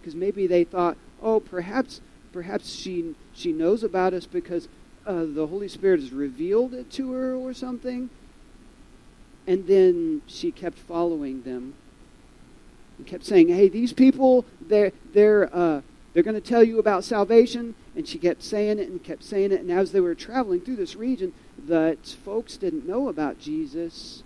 because 0.00 0.14
maybe 0.14 0.46
they 0.46 0.64
thought, 0.64 0.96
oh, 1.22 1.40
perhaps, 1.40 2.00
perhaps 2.36 2.70
she 2.70 3.14
she 3.32 3.50
knows 3.50 3.82
about 3.82 4.12
us 4.12 4.26
because 4.26 4.68
uh, 5.06 5.24
the 5.26 5.46
Holy 5.46 5.68
Spirit 5.68 6.00
has 6.00 6.12
revealed 6.12 6.74
it 6.74 6.90
to 6.90 7.12
her 7.12 7.34
or 7.34 7.54
something. 7.54 8.10
And 9.46 9.66
then 9.66 10.20
she 10.26 10.50
kept 10.50 10.78
following 10.78 11.44
them 11.44 11.72
and 12.98 13.06
kept 13.06 13.24
saying, 13.24 13.48
"Hey, 13.48 13.70
these 13.70 13.94
people, 13.94 14.44
they're 14.60 14.92
they're 15.14 15.48
uh, 15.50 15.80
they're 16.12 16.22
going 16.22 16.34
to 16.34 16.46
tell 16.46 16.62
you 16.62 16.78
about 16.78 17.04
salvation." 17.04 17.74
And 17.96 18.06
she 18.06 18.18
kept 18.18 18.42
saying 18.42 18.80
it 18.80 18.90
and 18.90 19.02
kept 19.02 19.24
saying 19.24 19.50
it. 19.50 19.62
And 19.62 19.72
as 19.72 19.92
they 19.92 20.00
were 20.00 20.14
traveling 20.14 20.60
through 20.60 20.76
this 20.76 20.94
region, 20.94 21.32
that 21.66 22.06
folks 22.22 22.58
didn't 22.58 22.86
know 22.86 23.08
about 23.08 23.40
Jesus, 23.40 24.24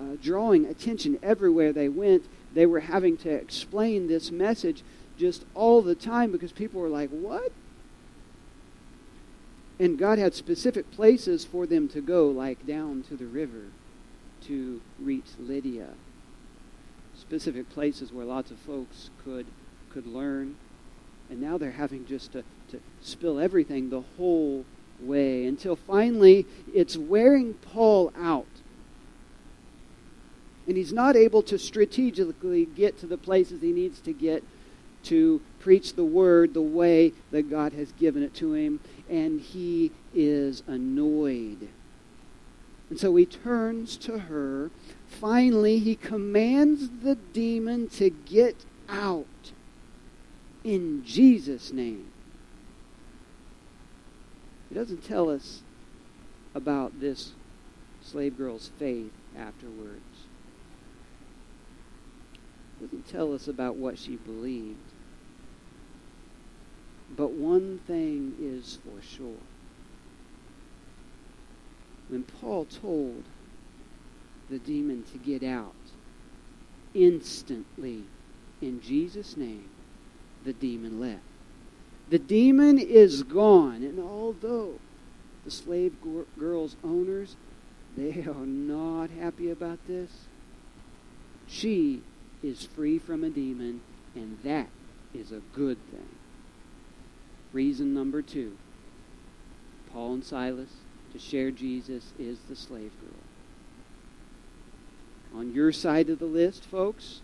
uh, 0.00 0.16
drawing 0.20 0.64
attention 0.64 1.16
everywhere 1.22 1.72
they 1.72 1.88
went. 1.88 2.24
They 2.54 2.66
were 2.66 2.80
having 2.80 3.16
to 3.18 3.30
explain 3.30 4.08
this 4.08 4.32
message 4.32 4.82
just 5.22 5.44
all 5.54 5.82
the 5.82 5.94
time 5.94 6.32
because 6.32 6.50
people 6.50 6.80
were 6.80 6.88
like, 6.88 7.08
"What?" 7.10 7.52
And 9.78 9.96
God 9.96 10.18
had 10.18 10.34
specific 10.34 10.90
places 10.90 11.44
for 11.44 11.64
them 11.64 11.88
to 11.90 12.00
go, 12.00 12.26
like 12.26 12.66
down 12.66 13.04
to 13.04 13.16
the 13.16 13.26
river 13.26 13.66
to 14.48 14.80
reach 14.98 15.26
Lydia. 15.38 15.90
Specific 17.16 17.70
places 17.70 18.12
where 18.12 18.24
lots 18.24 18.50
of 18.50 18.58
folks 18.58 19.10
could 19.24 19.46
could 19.90 20.08
learn. 20.08 20.56
And 21.30 21.40
now 21.40 21.56
they're 21.56 21.70
having 21.70 22.04
just 22.04 22.32
to, 22.32 22.42
to 22.72 22.80
spill 23.00 23.38
everything 23.38 23.90
the 23.90 24.02
whole 24.16 24.64
way 25.00 25.46
until 25.46 25.76
finally 25.76 26.46
it's 26.74 26.96
wearing 26.96 27.54
Paul 27.54 28.12
out. 28.18 28.46
And 30.66 30.76
he's 30.76 30.92
not 30.92 31.14
able 31.14 31.42
to 31.44 31.58
strategically 31.58 32.66
get 32.66 32.98
to 32.98 33.06
the 33.06 33.18
places 33.18 33.62
he 33.62 33.72
needs 33.72 34.00
to 34.00 34.12
get 34.12 34.42
to 35.04 35.40
preach 35.60 35.94
the 35.94 36.04
word 36.04 36.54
the 36.54 36.62
way 36.62 37.12
that 37.30 37.50
God 37.50 37.72
has 37.72 37.92
given 37.92 38.22
it 38.22 38.34
to 38.34 38.54
him. 38.54 38.80
And 39.08 39.40
he 39.40 39.92
is 40.14 40.62
annoyed. 40.66 41.68
And 42.90 43.00
so 43.00 43.14
he 43.16 43.24
turns 43.24 43.96
to 43.98 44.18
her. 44.18 44.70
Finally, 45.06 45.78
he 45.78 45.94
commands 45.94 46.88
the 47.02 47.14
demon 47.14 47.88
to 47.90 48.10
get 48.10 48.64
out 48.88 49.26
in 50.64 51.02
Jesus' 51.04 51.72
name. 51.72 52.08
He 54.68 54.74
doesn't 54.74 55.04
tell 55.04 55.28
us 55.30 55.62
about 56.54 57.00
this 57.00 57.32
slave 58.02 58.36
girl's 58.36 58.70
faith 58.78 59.12
afterwards. 59.36 60.26
He 62.78 62.86
doesn't 62.86 63.08
tell 63.08 63.34
us 63.34 63.48
about 63.48 63.76
what 63.76 63.98
she 63.98 64.16
believed. 64.16 64.91
But 67.16 67.32
one 67.32 67.78
thing 67.86 68.34
is 68.40 68.78
for 68.84 69.02
sure 69.02 69.36
when 72.12 72.24
Paul 72.24 72.66
told 72.66 73.24
the 74.50 74.58
demon 74.58 75.02
to 75.12 75.18
get 75.18 75.42
out, 75.42 75.74
instantly, 76.92 78.04
in 78.60 78.82
Jesus' 78.82 79.34
name, 79.34 79.70
the 80.44 80.52
demon 80.52 81.00
left. 81.00 81.22
The 82.10 82.18
demon 82.18 82.78
is 82.78 83.22
gone, 83.22 83.76
and 83.76 83.98
although 83.98 84.78
the 85.46 85.50
slave 85.50 85.96
girl's 86.38 86.76
owners, 86.84 87.36
they 87.96 88.24
are 88.28 88.46
not 88.46 89.08
happy 89.08 89.50
about 89.50 89.78
this, 89.86 90.10
she 91.46 92.02
is 92.42 92.66
free 92.66 92.98
from 92.98 93.24
a 93.24 93.30
demon, 93.30 93.80
and 94.14 94.38
that 94.44 94.68
is 95.14 95.32
a 95.32 95.40
good 95.54 95.78
thing. 95.90 96.08
Reason 97.52 97.92
number 97.92 98.22
two 98.22 98.56
Paul 99.92 100.14
and 100.14 100.24
Silas 100.24 100.70
to 101.12 101.18
share 101.18 101.50
Jesus 101.50 102.12
is 102.18 102.38
the 102.48 102.56
slave 102.56 102.92
girl. 103.00 103.10
On 105.38 105.52
your 105.52 105.72
side 105.72 106.08
of 106.08 106.18
the 106.18 106.26
list, 106.26 106.64
folks, 106.64 107.20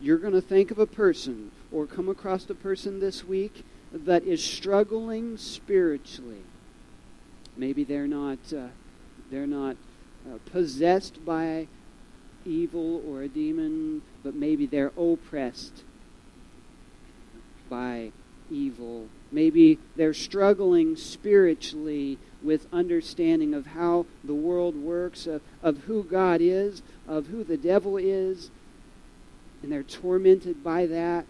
you're 0.00 0.18
going 0.18 0.32
to 0.32 0.40
think 0.40 0.70
of 0.70 0.78
a 0.78 0.86
person 0.86 1.52
or 1.72 1.86
come 1.86 2.08
across 2.08 2.48
a 2.50 2.54
person 2.54 3.00
this 3.00 3.24
week 3.24 3.64
that 3.92 4.24
is 4.24 4.42
struggling 4.42 5.36
spiritually. 5.36 6.42
Maybe 7.56 7.84
they're 7.84 8.08
not 8.08 8.38
uh, 8.52 8.68
they're 9.30 9.46
not 9.46 9.76
uh, 10.28 10.38
possessed 10.50 11.24
by 11.24 11.68
evil 12.44 13.02
or 13.06 13.22
a 13.22 13.28
demon, 13.28 14.02
but 14.22 14.34
maybe 14.34 14.66
they're 14.66 14.92
oppressed 14.96 15.82
by 17.68 18.12
evil. 18.50 19.08
Maybe 19.32 19.78
they're 19.96 20.14
struggling 20.14 20.96
spiritually 20.96 22.18
with 22.42 22.72
understanding 22.72 23.54
of 23.54 23.66
how 23.66 24.06
the 24.22 24.34
world 24.34 24.76
works, 24.76 25.26
of, 25.26 25.42
of 25.62 25.78
who 25.84 26.04
God 26.04 26.40
is, 26.40 26.82
of 27.08 27.26
who 27.26 27.44
the 27.44 27.56
devil 27.56 27.96
is, 27.96 28.50
and 29.62 29.72
they're 29.72 29.82
tormented 29.82 30.62
by 30.62 30.86
that. 30.86 31.26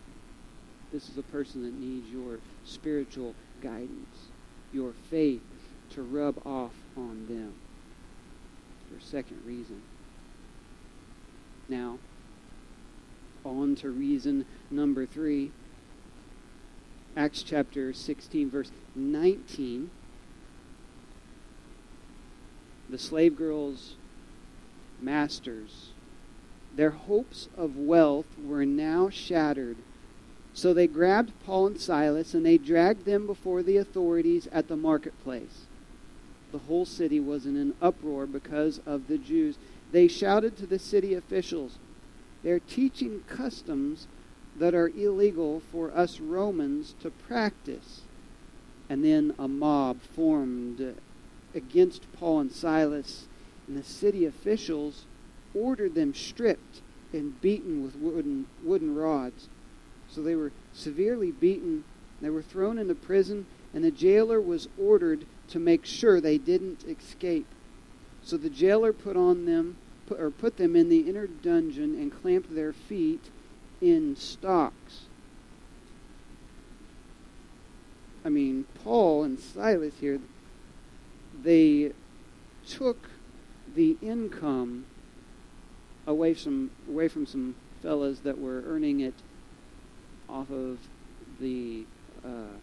This 0.93 1.09
is 1.09 1.17
a 1.19 1.23
person 1.23 1.63
that 1.63 1.75
needs 1.75 2.09
your 2.11 2.39
spiritual 2.65 3.35
guidance, 3.63 4.29
your 4.73 4.93
faith 5.11 5.43
to 5.91 6.03
rub 6.03 6.45
off 6.47 6.75
on 6.97 7.27
them. 7.29 7.55
A 8.99 9.05
second 9.05 9.41
reason. 9.45 9.83
Now, 11.69 11.99
on 13.45 13.75
to 13.77 13.91
reason 13.91 14.45
number 14.71 15.07
three. 15.07 15.51
Acts 17.17 17.43
chapter 17.43 17.95
16, 17.95 18.51
verse 18.51 18.71
19. 18.95 19.91
The 22.91 22.99
slave 22.99 23.37
girls' 23.37 23.95
masters, 25.01 25.93
their 26.75 26.91
hopes 26.91 27.49
of 27.57 27.79
wealth 27.79 28.27
were 28.39 28.67
now 28.67 29.09
shattered. 29.09 29.79
So 30.53 30.75
they 30.75 30.87
grabbed 30.87 31.33
Paul 31.45 31.69
and 31.69 31.81
Silas 31.81 32.35
and 32.35 32.45
they 32.45 32.59
dragged 32.59 33.07
them 33.07 33.27
before 33.27 33.63
the 33.63 33.79
authorities 33.79 34.47
at 34.53 34.69
the 34.69 34.77
marketplace. 34.77 35.65
The 36.53 36.59
whole 36.59 36.85
city 36.85 37.19
was 37.19 37.47
in 37.47 37.57
an 37.57 37.75
uproar 37.81 38.27
because 38.27 38.81
of 38.85 39.09
the 39.09 39.19
Jews. 39.19 39.57
They 39.91 40.07
shouted 40.07 40.57
to 40.59 40.67
the 40.67 40.79
city 40.79 41.15
officials, 41.15 41.79
They're 42.43 42.61
teaching 42.61 43.25
customs 43.27 44.07
that 44.59 44.75
are 44.75 44.89
illegal 44.89 45.61
for 45.73 45.91
us 45.97 46.21
Romans 46.21 46.95
to 47.01 47.11
practice. 47.11 48.03
And 48.89 49.05
then 49.05 49.35
a 49.39 49.49
mob 49.49 50.01
formed 50.01 50.97
against 51.55 52.11
Paul 52.13 52.41
and 52.41 52.53
Silas, 52.53 53.27
and 53.67 53.77
the 53.77 53.83
city 53.83 54.25
officials 54.25 55.05
ordered 55.55 55.95
them 55.95 56.15
stripped 56.15 56.83
and 57.13 57.41
beaten 57.41 57.83
with 57.83 57.97
wooden, 57.97 58.47
wooden 58.63 58.95
rods. 58.95 59.49
So 60.09 60.23
they 60.23 60.37
were 60.37 60.53
severely 60.73 61.33
beaten. 61.33 61.85
They 62.21 62.31
were 62.31 62.43
thrown 62.43 62.79
into 62.79 62.95
prison, 62.95 63.47
and 63.75 63.85
the 63.85 63.91
jailer 63.91 64.41
was 64.41 64.69
ordered 64.79 65.27
to 65.49 65.59
make 65.59 65.85
sure 65.85 66.21
they 66.21 66.39
didn't 66.39 66.85
escape. 66.85 67.47
So 68.23 68.37
the 68.37 68.51
jailer 68.51 68.93
put 68.93 69.17
on 69.17 69.47
them, 69.47 69.77
put, 70.07 70.21
or 70.21 70.31
put 70.31 70.57
them 70.57 70.77
in 70.77 70.89
the 70.89 71.09
inner 71.09 71.27
dungeon 71.27 71.95
and 71.95 72.13
clamped 72.13 72.55
their 72.55 72.73
feet 72.73 73.31
in 73.81 74.17
stocks. 74.17 75.03
I 78.25 78.29
mean, 78.29 78.65
Paul 78.83 79.23
and 79.23 79.39
Silas 79.39 79.95
here, 80.01 80.19
they 81.43 81.93
took 82.67 83.09
the 83.75 83.97
income 84.03 84.87
away 86.07 86.35
from 86.35 86.71
away 86.89 87.09
from 87.09 87.27
some 87.27 87.55
fellas 87.83 88.21
that 88.21 88.39
were 88.39 88.63
earning 88.67 89.01
it 89.01 89.15
off 90.29 90.51
of 90.51 90.79
the, 91.39 91.85
uh, 92.25 92.57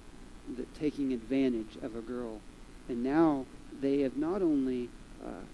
the 0.58 0.66
taking 0.78 1.14
advantage 1.14 1.78
of 1.82 1.96
a 1.96 2.02
girl, 2.02 2.42
and 2.90 3.04
now 3.04 3.46
they 3.82 4.02
have 4.02 4.18
not 4.18 4.42
only 4.42 4.90
uh, 5.24 5.46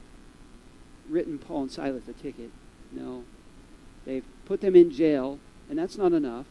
written 1.07 1.37
Paul 1.37 1.63
and 1.63 1.71
Silas 1.71 2.07
a 2.07 2.13
ticket, 2.13 2.49
no, 2.91 3.23
they've 4.05 4.25
put 4.45 4.61
them 4.61 4.75
in 4.75 4.91
jail 4.91 5.37
and 5.69 5.77
that's 5.77 5.97
not 5.97 6.13
enough. 6.13 6.45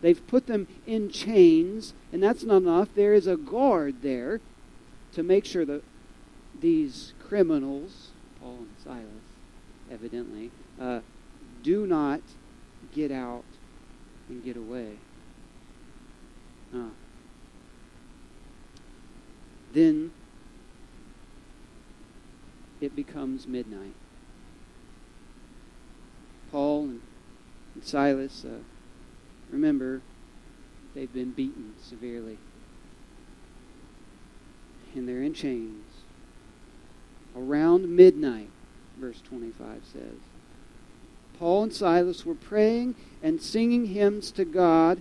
They've 0.00 0.24
put 0.26 0.46
them 0.46 0.68
in 0.86 1.10
chains, 1.10 1.94
and 2.12 2.22
that's 2.22 2.44
not 2.44 2.58
enough. 2.58 2.88
There 2.94 3.14
is 3.14 3.26
a 3.26 3.36
guard 3.36 4.02
there 4.02 4.40
to 5.12 5.22
make 5.22 5.44
sure 5.44 5.64
that 5.64 5.82
these 6.60 7.14
criminals, 7.20 8.10
Paul 8.40 8.58
and 8.58 8.74
Silas, 8.82 9.06
evidently, 9.90 10.50
uh, 10.80 11.00
do 11.62 11.86
not 11.86 12.20
get 12.94 13.10
out 13.10 13.44
and 14.28 14.44
get 14.44 14.56
away. 14.56 14.98
Uh. 16.74 16.90
Then 19.72 20.12
it 22.80 22.94
becomes 22.94 23.46
midnight. 23.46 23.94
Paul 26.50 26.84
and 26.84 27.00
and 27.74 27.84
Silas, 27.84 28.44
uh, 28.44 28.58
remember, 29.50 30.02
they've 30.94 31.12
been 31.12 31.30
beaten 31.30 31.74
severely. 31.82 32.38
And 34.94 35.08
they're 35.08 35.22
in 35.22 35.34
chains. 35.34 35.84
Around 37.36 37.94
midnight, 37.94 38.50
verse 38.98 39.20
25 39.20 39.82
says. 39.92 40.18
Paul 41.38 41.64
and 41.64 41.72
Silas 41.72 42.26
were 42.26 42.34
praying 42.34 42.96
and 43.22 43.40
singing 43.40 43.86
hymns 43.86 44.32
to 44.32 44.44
God, 44.44 45.00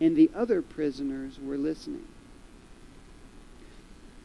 and 0.00 0.16
the 0.16 0.30
other 0.34 0.60
prisoners 0.60 1.38
were 1.40 1.56
listening. 1.56 2.06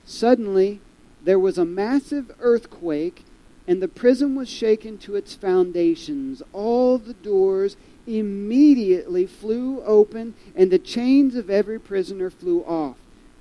Suddenly, 0.03 0.81
there 1.23 1.39
was 1.39 1.57
a 1.57 1.65
massive 1.65 2.31
earthquake 2.39 3.23
and 3.71 3.81
the 3.81 3.87
prison 3.87 4.35
was 4.35 4.49
shaken 4.49 4.97
to 4.97 5.15
its 5.15 5.33
foundations. 5.33 6.43
All 6.51 6.97
the 6.97 7.13
doors 7.13 7.77
immediately 8.05 9.25
flew 9.25 9.81
open, 9.83 10.33
and 10.53 10.69
the 10.69 10.77
chains 10.77 11.35
of 11.35 11.49
every 11.49 11.79
prisoner 11.79 12.29
flew 12.29 12.65
off. 12.65 12.97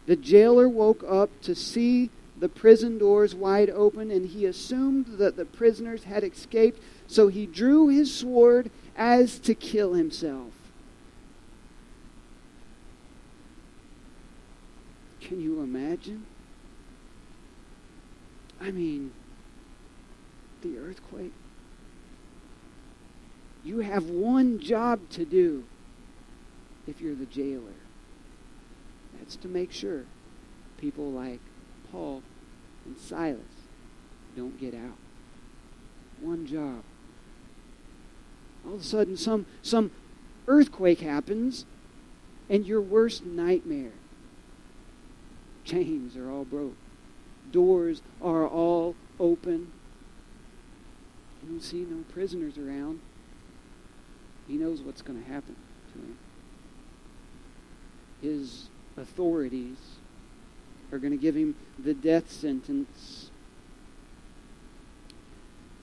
The 0.06 0.14
jailer 0.14 0.68
woke 0.68 1.02
up 1.02 1.30
to 1.42 1.56
see 1.56 2.10
the 2.38 2.48
prison 2.48 2.96
doors 2.96 3.34
wide 3.34 3.70
open, 3.70 4.12
and 4.12 4.28
he 4.28 4.46
assumed 4.46 5.18
that 5.18 5.34
the 5.34 5.44
prisoners 5.44 6.04
had 6.04 6.22
escaped, 6.22 6.80
so 7.08 7.26
he 7.26 7.44
drew 7.44 7.88
his 7.88 8.14
sword 8.14 8.70
as 8.96 9.36
to 9.40 9.52
kill 9.52 9.94
himself. 9.94 10.52
Can 15.20 15.40
you 15.40 15.60
imagine? 15.60 16.24
I 18.60 18.70
mean, 18.70 19.10
the 20.62 20.78
earthquake. 20.78 21.32
You 23.62 23.80
have 23.80 24.08
one 24.08 24.58
job 24.58 25.00
to 25.10 25.24
do 25.24 25.64
if 26.86 27.00
you're 27.00 27.14
the 27.14 27.26
jailer. 27.26 27.74
That's 29.18 29.36
to 29.36 29.48
make 29.48 29.72
sure 29.72 30.04
people 30.78 31.10
like 31.10 31.40
Paul 31.92 32.22
and 32.86 32.96
Silas 32.96 33.40
don't 34.36 34.58
get 34.58 34.74
out. 34.74 34.96
One 36.20 36.46
job. 36.46 36.82
All 38.66 38.74
of 38.74 38.80
a 38.80 38.84
sudden, 38.84 39.16
some, 39.16 39.46
some 39.62 39.90
earthquake 40.46 41.00
happens, 41.00 41.64
and 42.48 42.66
your 42.66 42.80
worst 42.80 43.24
nightmare. 43.24 43.92
Chains 45.64 46.16
are 46.16 46.30
all 46.30 46.44
broke. 46.44 46.76
Doors 47.52 48.02
are 48.20 48.46
all 48.46 48.94
open. 49.18 49.72
You 51.42 51.50
don't 51.50 51.62
see 51.62 51.86
no 51.88 52.04
prisoners 52.12 52.58
around. 52.58 53.00
He 54.46 54.54
knows 54.54 54.82
what's 54.82 55.02
going 55.02 55.22
to 55.22 55.30
happen 55.30 55.56
to 55.92 55.98
him. 55.98 56.18
His 58.20 58.68
authorities 58.96 59.78
are 60.92 60.98
going 60.98 61.12
to 61.12 61.16
give 61.16 61.34
him 61.34 61.54
the 61.78 61.94
death 61.94 62.30
sentence. 62.30 63.30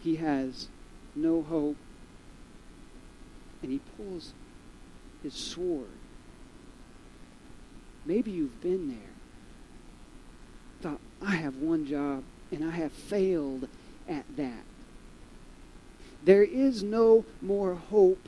He 0.02 0.18
has 0.18 0.68
no 1.16 1.42
hope. 1.42 1.78
And 3.64 3.72
he 3.72 3.80
pulls 3.96 4.34
his 5.24 5.34
sword. 5.34 5.88
Maybe 8.06 8.32
you've 8.32 8.62
been 8.62 8.90
there. 8.90 8.98
Thought, 10.82 11.00
I 11.22 11.36
have 11.36 11.56
one 11.56 11.86
job, 11.86 12.24
and 12.52 12.64
I 12.64 12.72
have 12.72 12.92
failed 12.92 13.68
at 14.08 14.26
that. 14.38 14.64
There 16.28 16.44
is 16.44 16.84
no 16.84 17.24
more 17.42 17.76
hope 17.76 18.28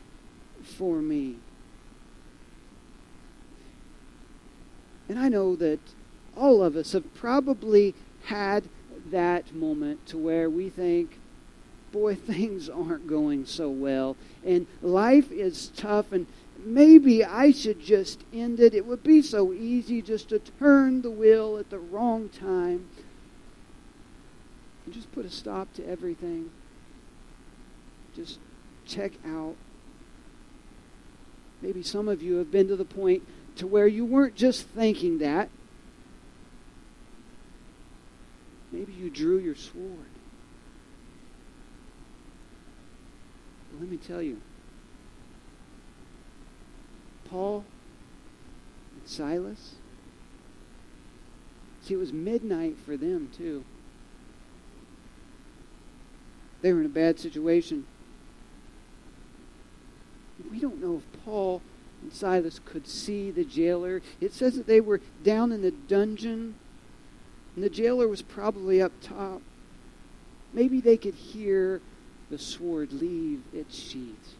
for 0.64 1.02
me. 1.02 1.36
And 5.10 5.20
I 5.20 5.28
know 5.28 5.58
that 5.58 5.82
all 6.34 6.64
of 6.64 6.78
us 6.78 6.94
have 6.94 7.14
probably 7.14 7.94
had 8.24 8.70
that 9.12 9.54
moment 9.54 10.06
to 10.06 10.18
where 10.18 10.50
we 10.50 10.70
think, 10.70 11.20
boy, 11.92 12.16
things 12.16 12.70
aren't 12.70 13.06
going 13.06 13.46
so 13.46 13.70
well, 13.70 14.16
and 14.46 14.66
life 14.82 15.30
is 15.30 15.70
tough, 15.76 16.14
and 16.14 16.26
maybe 16.58 17.26
I 17.26 17.52
should 17.52 17.82
just 17.82 18.24
end 18.32 18.62
it. 18.62 18.74
It 18.74 18.86
would 18.86 19.04
be 19.04 19.22
so 19.22 19.52
easy 19.52 20.02
just 20.02 20.30
to 20.30 20.40
turn 20.40 21.02
the 21.02 21.12
wheel 21.12 21.58
at 21.58 21.70
the 21.70 21.80
wrong 21.80 22.30
time 22.30 22.88
and 24.86 24.94
just 24.94 25.12
put 25.12 25.26
a 25.26 25.30
stop 25.30 25.74
to 25.74 25.86
everything 25.86 26.52
just 28.16 28.40
check 28.86 29.14
out. 29.26 29.56
Maybe 31.62 31.84
some 31.84 32.08
of 32.08 32.22
you 32.22 32.36
have 32.36 32.52
been 32.52 32.68
to 32.70 32.76
the 32.76 32.86
point 32.86 33.24
to 33.58 33.68
where 33.68 33.88
you 33.88 34.06
weren't 34.06 34.36
just 34.36 34.66
thinking 34.68 35.20
that. 35.20 35.50
Maybe 38.72 38.94
you 38.94 39.10
drew 39.10 39.38
your 39.38 39.56
sword. 39.56 40.10
But 43.72 43.82
let 43.82 43.90
me 43.90 43.98
tell 43.98 44.22
you, 44.22 44.42
Paul 47.30 47.66
and 48.98 49.08
Silas, 49.08 49.76
see, 51.82 51.96
it 51.96 51.98
was 51.98 52.14
midnight 52.14 52.78
for 52.86 52.96
them, 52.96 53.30
too. 53.36 53.64
They 56.62 56.74
were 56.74 56.80
in 56.80 56.86
a 56.86 56.90
bad 56.90 57.20
situation. 57.20 57.86
We 60.52 60.60
don't 60.60 60.82
know 60.82 60.98
if 60.98 61.26
Paul 61.26 61.62
and 62.02 62.14
Silas 62.14 62.60
could 62.64 62.88
see 62.88 63.32
the 63.32 63.44
jailer. 63.44 64.02
It 64.22 64.34
says 64.34 64.56
that 64.56 64.68
they 64.68 64.80
were 64.80 65.02
down 65.24 65.52
in 65.52 65.62
the 65.62 65.72
dungeon, 65.72 66.56
and 67.56 67.64
the 67.64 67.70
jailer 67.70 68.08
was 68.08 68.22
probably 68.22 68.82
up 68.82 68.94
top. 69.02 69.42
Maybe 70.54 70.80
they 70.80 70.98
could 70.98 71.16
hear 71.16 71.82
the 72.30 72.38
sword 72.38 72.94
leave 72.94 73.42
its 73.54 73.78
sheath. 73.78 74.36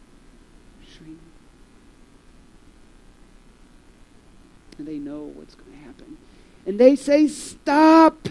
And 4.78 4.88
they 4.88 4.98
know 4.98 5.30
what's 5.34 5.54
going 5.54 5.72
to 5.72 5.78
happen. 5.78 6.16
And 6.66 6.80
they 6.80 6.96
say, 6.96 7.28
Stop! 7.28 8.30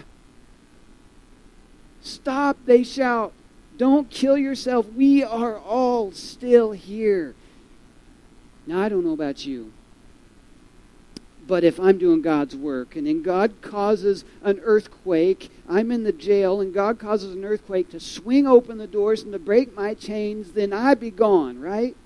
Stop, 2.02 2.56
they 2.64 2.82
shout. 2.82 3.32
Don't 3.78 4.10
kill 4.10 4.36
yourself. 4.36 4.92
We 4.92 5.22
are 5.22 5.58
all 5.58 6.12
still 6.12 6.72
here. 6.72 7.34
Now, 8.66 8.80
I 8.80 8.88
don't 8.88 9.04
know 9.04 9.12
about 9.12 9.46
you, 9.46 9.72
but 11.46 11.64
if 11.64 11.80
I'm 11.80 11.98
doing 11.98 12.22
God's 12.22 12.54
work 12.54 12.94
and 12.94 13.06
then 13.06 13.22
God 13.22 13.60
causes 13.60 14.24
an 14.42 14.60
earthquake, 14.62 15.50
I'm 15.68 15.90
in 15.90 16.04
the 16.04 16.12
jail, 16.12 16.60
and 16.60 16.72
God 16.72 16.98
causes 16.98 17.34
an 17.34 17.44
earthquake 17.44 17.90
to 17.90 18.00
swing 18.00 18.46
open 18.46 18.78
the 18.78 18.86
doors 18.86 19.22
and 19.22 19.32
to 19.32 19.38
break 19.38 19.74
my 19.74 19.94
chains, 19.94 20.52
then 20.52 20.72
I'd 20.72 21.00
be 21.00 21.10
gone, 21.10 21.60
right? 21.60 21.96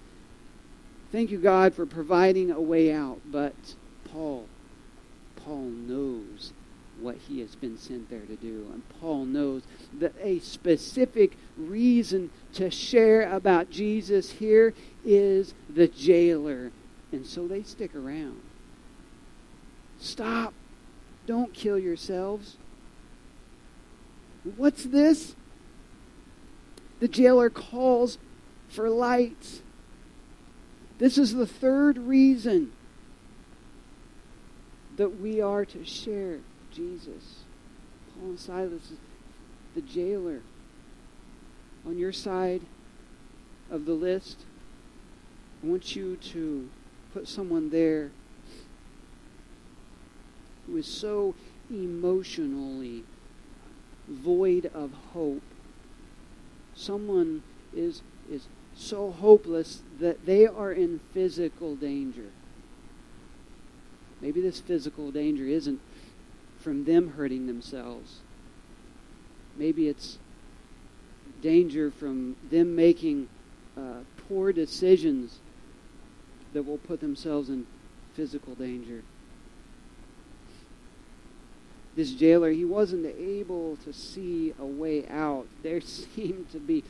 Thank 1.12 1.30
you, 1.30 1.38
God, 1.38 1.74
for 1.74 1.86
providing 1.86 2.50
a 2.50 2.60
way 2.60 2.92
out. 2.92 3.20
But 3.30 3.54
Paul, 4.10 4.46
Paul 5.36 5.62
knows 5.62 6.52
what 7.04 7.16
he 7.28 7.40
has 7.40 7.54
been 7.54 7.76
sent 7.76 8.08
there 8.08 8.24
to 8.24 8.36
do. 8.36 8.66
And 8.72 8.82
Paul 9.00 9.26
knows 9.26 9.62
that 9.92 10.14
a 10.20 10.38
specific 10.40 11.36
reason 11.56 12.30
to 12.54 12.70
share 12.70 13.30
about 13.30 13.70
Jesus 13.70 14.30
here 14.30 14.74
is 15.04 15.54
the 15.68 15.86
jailer. 15.86 16.72
And 17.12 17.26
so 17.26 17.46
they 17.46 17.62
stick 17.62 17.94
around. 17.94 18.40
Stop. 19.98 20.54
Don't 21.26 21.52
kill 21.52 21.78
yourselves. 21.78 22.56
What's 24.56 24.84
this? 24.84 25.34
The 27.00 27.08
jailer 27.08 27.50
calls 27.50 28.18
for 28.68 28.88
lights. 28.88 29.62
This 30.98 31.18
is 31.18 31.34
the 31.34 31.46
third 31.46 31.98
reason 31.98 32.72
that 34.96 35.20
we 35.20 35.40
are 35.40 35.64
to 35.64 35.84
share 35.84 36.38
Jesus. 36.74 37.44
Paul 38.14 38.30
and 38.30 38.40
Silas, 38.40 38.92
the 39.74 39.80
jailer. 39.80 40.40
On 41.86 41.98
your 41.98 42.12
side 42.12 42.62
of 43.70 43.84
the 43.84 43.92
list, 43.92 44.38
I 45.62 45.66
want 45.66 45.94
you 45.94 46.16
to 46.16 46.68
put 47.12 47.28
someone 47.28 47.70
there 47.70 48.10
who 50.66 50.76
is 50.76 50.86
so 50.86 51.34
emotionally 51.70 53.04
void 54.08 54.70
of 54.74 54.92
hope. 55.12 55.42
Someone 56.74 57.42
is, 57.74 58.02
is 58.30 58.46
so 58.74 59.10
hopeless 59.10 59.82
that 60.00 60.26
they 60.26 60.46
are 60.46 60.72
in 60.72 61.00
physical 61.12 61.76
danger. 61.76 62.30
Maybe 64.20 64.40
this 64.40 64.60
physical 64.60 65.10
danger 65.10 65.44
isn't 65.44 65.80
from 66.64 66.84
them 66.84 67.10
hurting 67.10 67.46
themselves. 67.46 68.20
Maybe 69.56 69.86
it's 69.86 70.18
danger 71.42 71.90
from 71.90 72.36
them 72.50 72.74
making 72.74 73.28
uh, 73.76 74.00
poor 74.28 74.50
decisions 74.50 75.40
that 76.54 76.62
will 76.62 76.78
put 76.78 77.00
themselves 77.00 77.50
in 77.50 77.66
physical 78.14 78.54
danger. 78.54 79.02
This 81.94 82.12
jailer, 82.12 82.50
he 82.50 82.64
wasn't 82.64 83.06
able 83.06 83.76
to 83.84 83.92
see 83.92 84.54
a 84.58 84.64
way 84.64 85.06
out. 85.08 85.46
There 85.62 85.80
seemed 85.82 86.50
to 86.52 86.58
be 86.58 86.82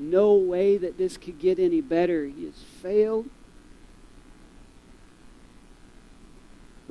no 0.00 0.34
way 0.34 0.76
that 0.78 0.98
this 0.98 1.16
could 1.16 1.38
get 1.38 1.60
any 1.60 1.80
better. 1.80 2.26
He 2.26 2.46
has 2.46 2.60
failed. 2.82 3.30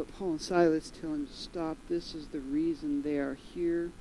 But 0.02 0.18
Paul 0.18 0.32
and 0.32 0.42
Silas 0.42 0.90
tell 1.00 1.14
him 1.14 1.28
to 1.28 1.32
stop. 1.32 1.78
This 1.88 2.16
is 2.16 2.30
the 2.30 2.40
reason 2.40 3.04
they 3.04 3.18
are 3.18 3.36
here. 3.36 3.92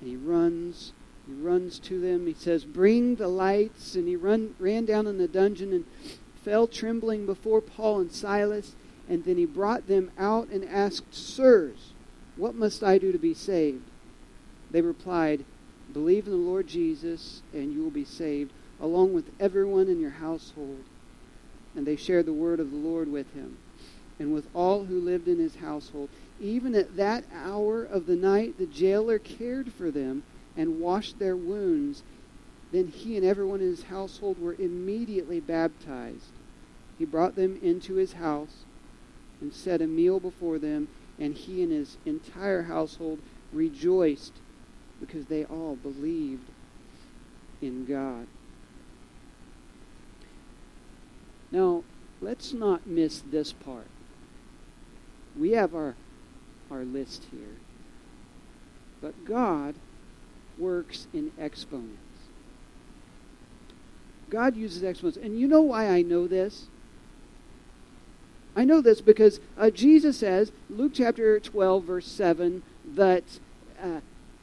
And 0.00 0.08
he 0.08 0.16
runs. 0.16 0.94
He 1.26 1.34
runs 1.34 1.78
to 1.80 2.00
them. 2.00 2.26
He 2.26 2.32
says, 2.32 2.64
Bring 2.64 3.16
the 3.16 3.28
lights. 3.28 3.94
And 3.94 4.08
he 4.08 4.16
run, 4.16 4.54
ran 4.58 4.86
down 4.86 5.06
in 5.06 5.18
the 5.18 5.28
dungeon 5.28 5.74
and 5.74 5.84
fell 6.42 6.66
trembling 6.66 7.26
before 7.26 7.60
Paul 7.60 8.00
and 8.00 8.10
Silas. 8.10 8.74
And 9.06 9.26
then 9.26 9.36
he 9.36 9.44
brought 9.44 9.86
them 9.86 10.10
out 10.16 10.48
and 10.48 10.64
asked, 10.64 11.14
Sirs, 11.14 11.92
what 12.36 12.54
must 12.54 12.82
I 12.82 12.96
do 12.96 13.12
to 13.12 13.18
be 13.18 13.34
saved? 13.34 13.84
They 14.70 14.80
replied, 14.80 15.44
Believe 15.92 16.24
in 16.24 16.32
the 16.32 16.38
Lord 16.38 16.68
Jesus, 16.68 17.42
and 17.52 17.70
you 17.70 17.82
will 17.82 17.90
be 17.90 18.06
saved, 18.06 18.50
along 18.80 19.12
with 19.12 19.30
everyone 19.38 19.88
in 19.88 20.00
your 20.00 20.08
household. 20.08 20.84
And 21.76 21.86
they 21.86 21.96
shared 21.96 22.24
the 22.24 22.32
word 22.32 22.60
of 22.60 22.70
the 22.70 22.78
Lord 22.78 23.12
with 23.12 23.30
him 23.34 23.58
and 24.18 24.32
with 24.32 24.46
all 24.54 24.84
who 24.84 25.00
lived 25.00 25.28
in 25.28 25.38
his 25.38 25.56
household. 25.56 26.08
Even 26.40 26.74
at 26.74 26.96
that 26.96 27.24
hour 27.32 27.84
of 27.84 28.06
the 28.06 28.16
night, 28.16 28.58
the 28.58 28.66
jailer 28.66 29.18
cared 29.18 29.72
for 29.72 29.90
them 29.90 30.22
and 30.56 30.80
washed 30.80 31.18
their 31.18 31.36
wounds. 31.36 32.02
Then 32.72 32.88
he 32.88 33.16
and 33.16 33.24
everyone 33.24 33.60
in 33.60 33.66
his 33.66 33.84
household 33.84 34.40
were 34.40 34.56
immediately 34.58 35.40
baptized. 35.40 36.30
He 36.98 37.04
brought 37.04 37.34
them 37.34 37.58
into 37.62 37.94
his 37.94 38.14
house 38.14 38.64
and 39.40 39.52
set 39.52 39.82
a 39.82 39.86
meal 39.86 40.20
before 40.20 40.58
them, 40.58 40.88
and 41.18 41.34
he 41.34 41.62
and 41.62 41.72
his 41.72 41.96
entire 42.04 42.62
household 42.62 43.18
rejoiced 43.52 44.34
because 45.00 45.26
they 45.26 45.44
all 45.44 45.76
believed 45.76 46.48
in 47.60 47.84
God. 47.84 48.26
Now, 51.50 51.82
let's 52.20 52.52
not 52.52 52.86
miss 52.86 53.20
this 53.20 53.52
part 53.52 53.86
we 55.38 55.52
have 55.52 55.74
our, 55.74 55.94
our 56.70 56.84
list 56.84 57.26
here. 57.30 57.56
But 59.00 59.24
God 59.24 59.74
works 60.58 61.06
in 61.12 61.32
exponents. 61.38 61.98
God 64.30 64.56
uses 64.56 64.82
exponents. 64.82 65.18
And 65.22 65.38
you 65.38 65.46
know 65.46 65.62
why 65.62 65.88
I 65.88 66.02
know 66.02 66.26
this? 66.26 66.66
I 68.56 68.64
know 68.64 68.80
this 68.80 69.00
because 69.00 69.40
uh, 69.58 69.70
Jesus 69.70 70.18
says, 70.18 70.52
Luke 70.70 70.92
chapter 70.94 71.38
12, 71.40 71.84
verse 71.84 72.06
7, 72.06 72.62
that 72.94 73.24
uh, 73.82 74.00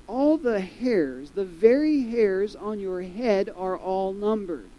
all 0.08 0.38
the 0.38 0.60
hairs, 0.60 1.32
the 1.32 1.46
very 1.46 2.04
hairs 2.04 2.56
on 2.56 2.80
your 2.80 3.02
head, 3.02 3.50
are 3.56 3.78
all 3.78 4.12
numbered. 4.12 4.70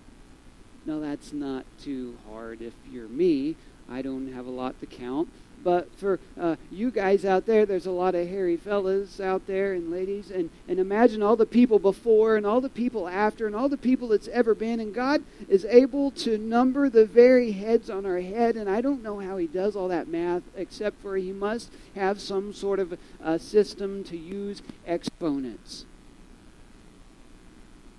Now, 0.85 0.99
that's 0.99 1.33
not 1.33 1.65
too 1.81 2.19
hard 2.29 2.61
if 2.61 2.75
you're 2.91 3.09
me. 3.09 3.57
I 3.89 4.03
don't 4.03 4.33
have 4.33 4.47
a 4.47 4.51
lot 4.51 4.79
to 4.81 4.87
count. 4.87 5.29
But 5.65 5.95
for 5.97 6.19
uh, 6.41 6.57
you 6.71 6.91
guys 6.91 7.25
out 7.25 7.47
there, 7.47 7.65
there's 7.65 7.87
a 7.87 7.93
lot 7.93 8.15
of 8.15 8.29
hairy 8.29 8.57
fellas 8.57 9.21
out 9.21 9.47
there 9.47 9.73
and 9.75 9.91
ladies. 9.91 10.31
And, 10.31 10.51
and 10.67 10.79
imagine 10.79 11.23
all 11.23 11.37
the 11.37 11.47
people 11.47 11.79
before 11.79 12.37
and 12.37 12.45
all 12.45 12.61
the 12.61 12.69
people 12.69 13.09
after 13.09 13.47
and 13.47 13.55
all 13.55 13.69
the 13.69 13.77
people 13.77 14.09
that's 14.09 14.29
ever 14.29 14.55
been. 14.55 14.81
And 14.81 14.95
God 14.95 15.23
is 15.49 15.65
able 15.67 16.11
to 16.13 16.37
number 16.39 16.89
the 16.89 17.07
very 17.07 17.53
heads 17.53 17.89
on 17.89 18.05
our 18.05 18.21
head. 18.21 18.57
And 18.57 18.69
I 18.69 18.81
don't 18.81 19.03
know 19.03 19.21
how 19.21 19.37
He 19.37 19.47
does 19.47 19.77
all 19.77 19.89
that 19.89 20.09
math, 20.09 20.43
except 20.57 21.01
for 21.01 21.17
He 21.17 21.33
must 21.33 21.71
have 21.95 22.21
some 22.21 22.53
sort 22.53 22.81
of 22.81 22.99
system 23.41 24.03
to 24.05 24.17
use 24.17 24.63
exponents. 24.87 25.85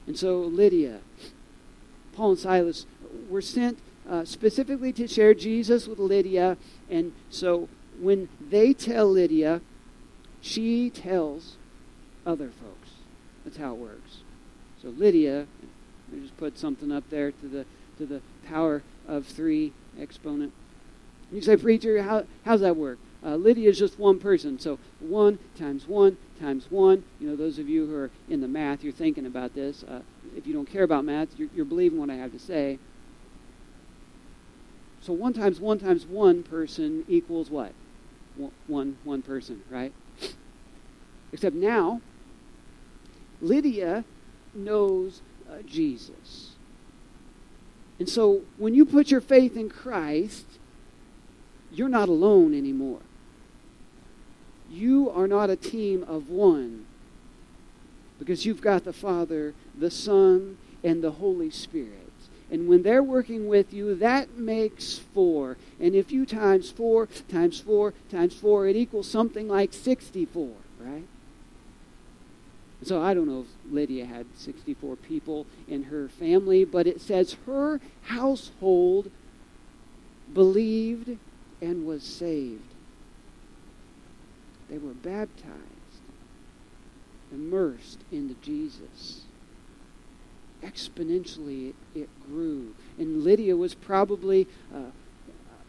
And 0.05 0.17
so 0.17 0.41
Lydia, 0.41 0.99
Paul 2.13 2.31
and 2.31 2.39
Silas 2.39 2.85
were 3.29 3.41
sent 3.41 3.79
uh, 4.09 4.25
specifically 4.25 4.91
to 4.93 5.07
share 5.07 5.33
Jesus 5.33 5.87
with 5.87 5.99
Lydia. 5.99 6.57
And 6.89 7.13
so 7.29 7.69
when 7.99 8.29
they 8.49 8.73
tell 8.73 9.07
Lydia, 9.07 9.61
she 10.41 10.89
tells 10.89 11.55
other 12.25 12.49
folks. 12.49 12.89
That's 13.43 13.57
how 13.57 13.73
it 13.73 13.77
works. 13.77 14.17
So 14.81 14.89
Lydia, 14.89 15.47
I 16.11 16.19
just 16.19 16.37
put 16.37 16.57
something 16.57 16.91
up 16.91 17.09
there 17.09 17.31
to 17.31 17.47
the 17.47 17.65
to 17.97 18.05
the 18.05 18.21
power 18.47 18.81
of 19.07 19.25
three 19.25 19.73
exponent. 19.99 20.51
You 21.31 21.41
say, 21.41 21.57
preacher, 21.57 22.03
how, 22.03 22.25
how's 22.45 22.61
that 22.61 22.75
work? 22.75 22.99
Uh, 23.25 23.35
Lydia 23.35 23.69
is 23.69 23.79
just 23.79 23.97
one 23.97 24.19
person. 24.19 24.59
So 24.59 24.77
1 24.99 25.39
times 25.57 25.87
1 25.87 26.17
times 26.39 26.67
1. 26.69 27.03
You 27.19 27.29
know, 27.29 27.35
those 27.35 27.57
of 27.57 27.69
you 27.69 27.87
who 27.87 27.95
are 27.95 28.11
in 28.29 28.41
the 28.41 28.47
math, 28.47 28.83
you're 28.83 28.93
thinking 28.93 29.25
about 29.25 29.55
this. 29.55 29.83
Uh, 29.83 30.01
if 30.35 30.45
you 30.45 30.53
don't 30.53 30.69
care 30.69 30.83
about 30.83 31.05
math, 31.05 31.29
you're, 31.37 31.49
you're 31.55 31.65
believing 31.65 31.99
what 31.99 32.09
I 32.09 32.15
have 32.15 32.31
to 32.33 32.39
say. 32.39 32.79
So 35.03 35.11
1 35.11 35.33
times 35.33 35.59
1 35.59 35.79
times 35.79 36.05
1 36.05 36.43
person 36.43 37.03
equals 37.09 37.49
what? 37.49 37.73
One, 38.67 38.97
one 39.03 39.21
person, 39.21 39.61
right? 39.69 39.91
Except 41.33 41.55
now, 41.55 41.99
Lydia 43.41 44.05
knows 44.53 45.21
uh, 45.51 45.61
Jesus. 45.67 46.51
And 47.99 48.07
so 48.07 48.43
when 48.57 48.73
you 48.73 48.85
put 48.85 49.11
your 49.11 49.19
faith 49.19 49.57
in 49.57 49.69
Christ, 49.69 50.45
you're 51.69 51.89
not 51.89 52.07
alone 52.07 52.53
anymore. 52.53 53.01
You 54.71 55.09
are 55.09 55.27
not 55.27 55.49
a 55.49 55.57
team 55.57 56.03
of 56.03 56.29
one 56.29 56.85
because 58.19 58.45
you've 58.45 58.61
got 58.61 58.85
the 58.85 58.93
Father, 58.93 59.53
the 59.77 59.91
Son, 59.91 60.57
and 60.81 61.03
the 61.03 61.11
Holy 61.11 61.49
Spirit. 61.49 62.02
And 62.53 62.67
when 62.67 62.83
they're 62.83 63.01
working 63.01 63.47
with 63.47 63.73
you, 63.73 63.95
that 63.95 64.37
makes 64.37 64.99
four. 64.99 65.57
And 65.79 65.95
if 65.95 66.11
you 66.11 66.23
times 66.23 66.69
four 66.69 67.07
times 67.27 67.59
four 67.59 67.95
times 68.11 68.35
four, 68.35 68.67
it 68.67 68.75
equals 68.75 69.09
something 69.09 69.47
like 69.47 69.73
64, 69.73 70.51
right? 70.79 71.07
So 72.83 73.01
I 73.01 73.15
don't 73.15 73.27
know 73.27 73.41
if 73.41 73.73
Lydia 73.73 74.05
had 74.05 74.27
64 74.37 74.97
people 74.97 75.47
in 75.67 75.85
her 75.85 76.07
family, 76.09 76.63
but 76.63 76.85
it 76.85 77.01
says 77.01 77.37
her 77.47 77.81
household 78.03 79.09
believed 80.31 81.17
and 81.59 81.87
was 81.87 82.03
saved. 82.03 82.61
They 84.69 84.77
were 84.77 84.93
baptized, 84.93 86.03
immersed 87.31 88.01
into 88.11 88.35
Jesus. 88.43 89.22
Exponentially, 90.63 91.73
it, 91.93 92.09
grew. 92.27 92.73
And 92.97 93.23
Lydia 93.23 93.55
was 93.55 93.73
probably 93.73 94.47
uh, 94.73 94.91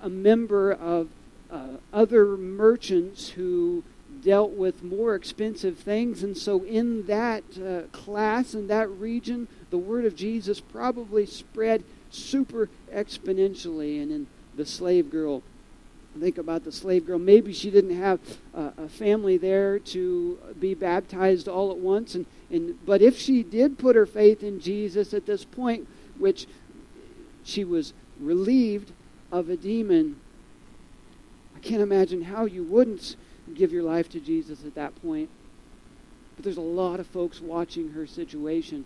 a 0.01 0.09
member 0.09 0.73
of 0.73 1.09
uh, 1.51 1.79
other 1.93 2.37
merchants 2.37 3.31
who 3.31 3.83
dealt 4.23 4.53
with 4.53 4.83
more 4.83 5.15
expensive 5.15 5.79
things. 5.79 6.23
And 6.23 6.37
so, 6.37 6.63
in 6.65 7.07
that 7.07 7.45
uh, 7.59 7.89
class, 7.97 8.55
in 8.55 8.69
that 8.69 8.89
region, 8.91 9.49
the 9.71 9.79
word 9.79 10.05
of 10.05 10.15
Jesus 10.15 10.61
probably 10.61 11.27
spread 11.27 11.85
super 12.11 12.69
exponentially. 12.93 14.03
And 14.03 14.13
in 14.13 14.27
the 14.57 14.67
slave 14.67 15.11
girl, 15.11 15.43
think 16.19 16.39
about 16.39 16.65
the 16.65 16.73
slave 16.73 17.07
girl. 17.07 17.19
Maybe 17.19 17.53
she 17.53 17.71
didn't 17.71 17.97
have 17.97 18.21
uh, 18.55 18.71
a 18.79 18.89
family 18.89 19.37
there 19.37 19.79
to 19.81 20.39
be 20.59 20.75
baptized 20.75 21.49
all 21.49 21.71
at 21.71 21.79
once. 21.79 22.15
And, 22.15 22.27
and, 22.51 22.85
but 22.85 23.03
if 23.03 23.19
she 23.19 23.43
did 23.43 23.79
put 23.79 23.97
her 23.97 24.07
faith 24.07 24.43
in 24.43 24.61
Jesus 24.61 25.15
at 25.15 25.27
this 25.27 25.45
point, 25.45 25.89
which 26.19 26.47
she 27.43 27.65
was 27.65 27.93
relieved 28.21 28.93
of 29.33 29.49
a 29.49 29.57
demon, 29.57 30.21
I 31.57 31.59
can't 31.61 31.83
imagine 31.83 32.23
how 32.23 32.45
you 32.45 32.63
wouldn't 32.63 33.17
give 33.55 33.73
your 33.73 33.83
life 33.83 34.09
to 34.11 34.21
Jesus 34.21 34.65
at 34.65 34.75
that 34.75 35.01
point. 35.03 35.31
But 36.37 36.45
there's 36.45 36.57
a 36.57 36.63
lot 36.63 37.01
of 37.01 37.07
folks 37.07 37.41
watching 37.41 37.91
her 37.91 38.07
situation. 38.07 38.85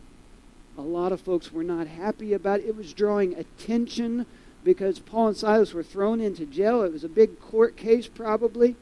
A 0.76 0.82
lot 0.82 1.12
of 1.12 1.20
folks 1.20 1.52
were 1.52 1.64
not 1.64 1.86
happy 1.86 2.32
about 2.32 2.60
it. 2.60 2.66
It 2.66 2.76
was 2.76 2.92
drawing 2.92 3.34
attention 3.34 4.26
because 4.64 4.98
Paul 4.98 5.28
and 5.28 5.36
Silas 5.36 5.72
were 5.72 5.82
thrown 5.82 6.20
into 6.20 6.44
jail. 6.46 6.82
It 6.82 6.92
was 6.92 7.04
a 7.04 7.08
big 7.08 7.40
court 7.40 7.76
case, 7.76 8.06
probably. 8.06 8.76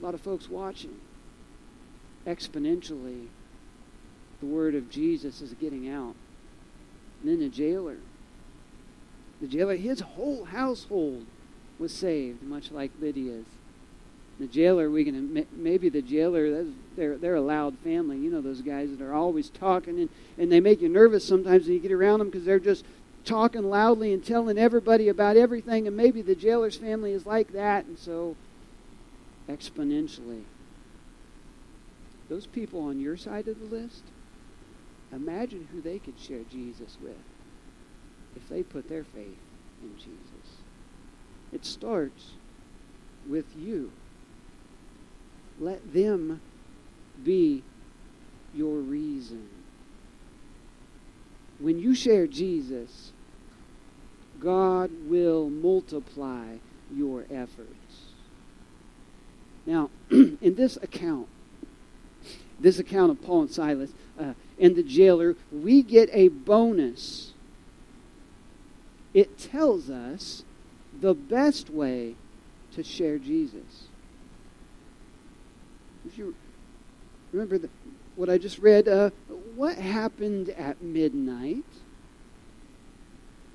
A 0.00 0.04
lot 0.04 0.14
of 0.14 0.20
folks 0.20 0.48
watching. 0.48 0.96
Exponentially, 2.26 3.26
the 4.40 4.46
word 4.46 4.74
of 4.74 4.90
Jesus 4.90 5.40
is 5.40 5.52
getting 5.54 5.88
out. 5.88 6.14
And 7.22 7.30
then 7.32 7.40
the 7.40 7.48
jailer. 7.48 7.96
The 9.40 9.46
jailer, 9.46 9.76
his 9.76 10.00
whole 10.00 10.44
household 10.44 11.26
was 11.78 11.92
saved, 11.92 12.42
much 12.42 12.70
like 12.70 12.90
Lydia's. 13.00 13.46
The 14.38 14.46
jailer, 14.46 14.90
we 14.90 15.04
can 15.04 15.46
maybe 15.52 15.88
the 15.88 16.02
jailer. 16.02 16.66
They're 16.94 17.16
they're 17.16 17.36
a 17.36 17.40
loud 17.40 17.78
family. 17.78 18.18
You 18.18 18.30
know 18.30 18.42
those 18.42 18.60
guys 18.60 18.90
that 18.90 19.00
are 19.00 19.14
always 19.14 19.48
talking 19.48 19.98
and 19.98 20.08
and 20.36 20.52
they 20.52 20.60
make 20.60 20.82
you 20.82 20.90
nervous 20.90 21.26
sometimes 21.26 21.64
when 21.64 21.72
you 21.72 21.80
get 21.80 21.92
around 21.92 22.18
them 22.18 22.28
because 22.28 22.44
they're 22.44 22.58
just 22.58 22.84
talking 23.24 23.70
loudly 23.70 24.12
and 24.12 24.22
telling 24.22 24.58
everybody 24.58 25.08
about 25.08 25.38
everything. 25.38 25.86
And 25.86 25.96
maybe 25.96 26.20
the 26.20 26.34
jailer's 26.34 26.76
family 26.76 27.12
is 27.12 27.24
like 27.24 27.52
that, 27.52 27.86
and 27.86 27.98
so 27.98 28.36
exponentially, 29.48 30.42
those 32.28 32.46
people 32.46 32.80
on 32.80 33.00
your 33.00 33.16
side 33.16 33.48
of 33.48 33.58
the 33.58 33.74
list. 33.74 34.02
Imagine 35.16 35.66
who 35.72 35.80
they 35.80 35.98
could 35.98 36.18
share 36.18 36.42
Jesus 36.50 36.98
with 37.02 37.16
if 38.36 38.46
they 38.50 38.62
put 38.62 38.86
their 38.88 39.02
faith 39.02 39.38
in 39.82 39.96
Jesus. 39.96 40.58
It 41.52 41.64
starts 41.64 42.32
with 43.26 43.56
you. 43.56 43.92
Let 45.58 45.94
them 45.94 46.42
be 47.24 47.62
your 48.54 48.76
reason. 48.76 49.48
When 51.58 51.78
you 51.78 51.94
share 51.94 52.26
Jesus, 52.26 53.12
God 54.38 54.90
will 55.06 55.48
multiply 55.48 56.56
your 56.94 57.24
efforts. 57.30 58.12
Now, 59.64 59.88
in 60.10 60.54
this 60.56 60.76
account, 60.76 61.28
this 62.58 62.78
account 62.78 63.10
of 63.10 63.22
Paul 63.22 63.42
and 63.42 63.50
Silas 63.50 63.92
uh, 64.18 64.32
and 64.58 64.76
the 64.76 64.82
jailer, 64.82 65.36
we 65.52 65.82
get 65.82 66.08
a 66.12 66.28
bonus. 66.28 67.32
It 69.12 69.38
tells 69.38 69.90
us 69.90 70.44
the 71.00 71.14
best 71.14 71.70
way 71.70 72.14
to 72.72 72.82
share 72.82 73.18
Jesus. 73.18 73.88
If 76.06 76.16
you 76.16 76.34
remember 77.32 77.58
the, 77.58 77.68
what 78.14 78.30
I 78.30 78.38
just 78.38 78.58
read, 78.58 78.88
uh, 78.88 79.10
what 79.54 79.76
happened 79.76 80.50
at 80.50 80.82
midnight? 80.82 81.64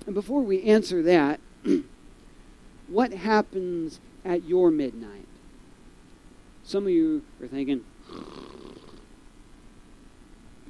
And 0.06 0.16
before 0.16 0.42
we 0.42 0.64
answer 0.64 1.02
that, 1.04 1.40
what 2.88 3.14
happens 3.14 4.00
at 4.26 4.44
your 4.44 4.72
midnight? 4.72 5.28
Some 6.64 6.84
of 6.84 6.90
you 6.90 7.24
are 7.42 7.48
thinking, 7.48 7.84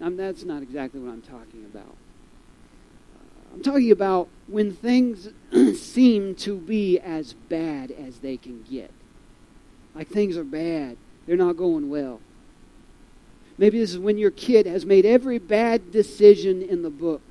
that's 0.10 0.44
not 0.44 0.64
exactly 0.64 1.00
what 1.00 1.12
I'm 1.12 1.22
talking 1.22 1.64
about. 1.66 1.96
Uh, 3.16 3.54
I'm 3.54 3.62
talking 3.62 3.92
about 3.92 4.30
when 4.48 4.74
things 4.74 5.30
seem 5.80 6.36
to 6.36 6.58
be 6.58 7.00
as 7.00 7.34
bad 7.34 7.92
as 7.92 8.20
they 8.20 8.38
can 8.38 8.64
get. 8.64 8.92
Like 9.94 10.08
things 10.08 10.38
are 10.38 10.44
bad, 10.44 10.98
they're 11.28 11.38
not 11.38 11.56
going 11.56 11.90
well. 11.90 12.20
Maybe 13.58 13.78
this 13.78 13.92
is 13.92 14.00
when 14.00 14.18
your 14.18 14.32
kid 14.32 14.66
has 14.66 14.86
made 14.86 15.06
every 15.06 15.38
bad 15.38 15.92
decision 15.92 16.64
in 16.64 16.82
the 16.82 16.90
book. 16.90 17.22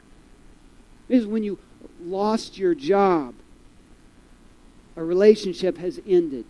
This 1.09 1.23
is 1.23 1.27
when 1.27 1.43
you 1.43 1.59
lost 2.01 2.57
your 2.57 2.75
job. 2.77 3.35
A 4.95 5.03
relationship 5.03 5.79
has 5.79 6.01
ended. 6.07 6.45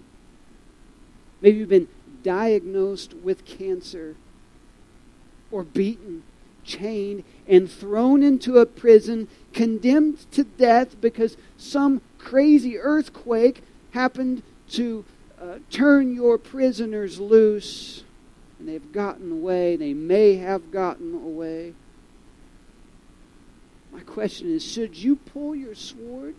Maybe 1.40 1.59
you've 1.59 1.68
been 1.70 1.88
diagnosed 2.22 3.14
with 3.14 3.46
cancer 3.46 4.16
or 5.50 5.64
beaten, 5.64 6.22
chained, 6.64 7.24
and 7.46 7.70
thrown 7.70 8.22
into 8.22 8.58
a 8.58 8.66
prison, 8.66 9.28
condemned 9.52 10.30
to 10.32 10.44
death 10.44 11.00
because 11.00 11.36
some 11.56 12.00
crazy 12.18 12.78
earthquake 12.78 13.62
happened 13.92 14.42
to 14.68 15.04
uh, 15.40 15.58
turn 15.70 16.14
your 16.14 16.38
prisoners 16.38 17.18
loose 17.18 18.04
and 18.60 18.68
they've 18.68 18.92
gotten 18.92 19.32
away. 19.32 19.74
They 19.74 19.94
may 19.94 20.36
have 20.36 20.70
gotten 20.70 21.14
away. 21.14 21.72
My 23.90 24.00
question 24.00 24.54
is 24.54 24.62
should 24.62 24.96
you 24.96 25.16
pull 25.16 25.56
your 25.56 25.74
sword 25.74 26.34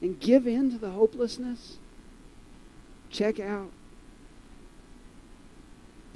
and 0.00 0.18
give 0.18 0.46
in 0.46 0.70
to 0.70 0.78
the 0.78 0.90
hopelessness? 0.90 1.76
Check 3.10 3.40
out. 3.40 3.72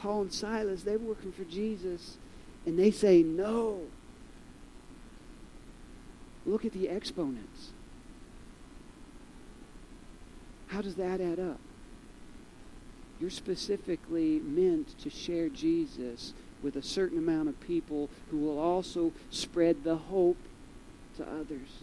Paul 0.05 0.21
and 0.21 0.33
Silas, 0.35 0.83
they're 0.83 0.99
working 0.99 1.33
for 1.33 1.45
Jesus, 1.45 2.19
and 2.67 2.79
they 2.79 2.90
say 2.90 3.23
no. 3.23 3.85
Look 6.45 6.67
at 6.67 6.73
the 6.73 6.90
exponents. 6.90 7.71
How 10.67 10.83
does 10.83 10.97
that 10.97 11.23
add 11.23 11.40
up? 11.40 11.59
You're 13.19 13.31
specifically 13.31 14.40
meant 14.40 14.99
to 14.99 15.09
share 15.09 15.49
Jesus 15.49 16.35
with 16.62 16.77
a 16.77 16.83
certain 16.83 17.17
amount 17.17 17.49
of 17.49 17.59
people 17.61 18.11
who 18.31 18.37
will 18.37 18.59
also 18.59 19.11
spread 19.31 19.85
the 19.85 19.97
hope 19.97 20.37
to 21.17 21.23
others. 21.27 21.83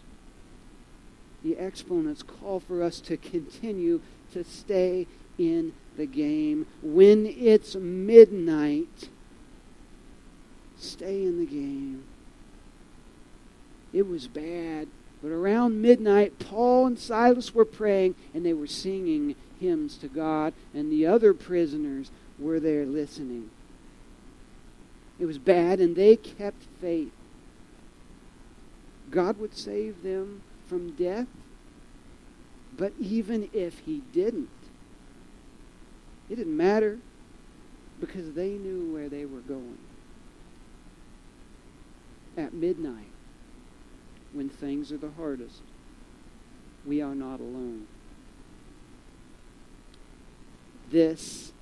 the 1.42 1.56
exponents 1.56 2.22
call 2.22 2.60
for 2.60 2.84
us 2.84 3.00
to 3.00 3.16
continue 3.16 4.00
to 4.32 4.44
stay 4.44 5.08
in 5.38 5.72
the 5.96 6.06
game. 6.06 6.66
When 6.82 7.26
it's 7.26 7.74
midnight, 7.74 9.08
stay 10.76 11.24
in 11.24 11.38
the 11.38 11.46
game. 11.46 12.04
It 13.92 14.06
was 14.06 14.28
bad. 14.28 14.88
But 15.22 15.30
around 15.30 15.80
midnight, 15.80 16.38
Paul 16.38 16.86
and 16.86 16.98
Silas 16.98 17.54
were 17.54 17.64
praying 17.64 18.16
and 18.34 18.44
they 18.44 18.52
were 18.52 18.66
singing 18.66 19.36
hymns 19.60 19.96
to 19.98 20.08
God, 20.08 20.52
and 20.74 20.90
the 20.90 21.06
other 21.06 21.32
prisoners 21.32 22.10
were 22.38 22.58
there 22.58 22.84
listening. 22.84 23.50
It 25.18 25.26
was 25.26 25.38
bad, 25.38 25.78
and 25.80 25.94
they 25.94 26.16
kept 26.16 26.64
faith. 26.80 27.12
God 29.10 29.38
would 29.38 29.56
save 29.56 30.02
them 30.02 30.42
from 30.66 30.92
death, 30.92 31.28
but 32.76 32.92
even 32.98 33.48
if 33.52 33.78
He 33.80 34.02
didn't, 34.12 34.48
it 36.30 36.36
didn't 36.36 36.56
matter 36.56 36.98
because 38.00 38.32
they 38.32 38.50
knew 38.50 38.92
where 38.92 39.08
they 39.08 39.24
were 39.24 39.40
going. 39.40 39.78
At 42.36 42.54
midnight, 42.54 43.10
when 44.32 44.48
things 44.48 44.90
are 44.90 44.96
the 44.98 45.10
hardest, 45.16 45.62
we 46.86 47.02
are 47.02 47.14
not 47.14 47.40
alone. 47.40 47.86
This 50.90 51.52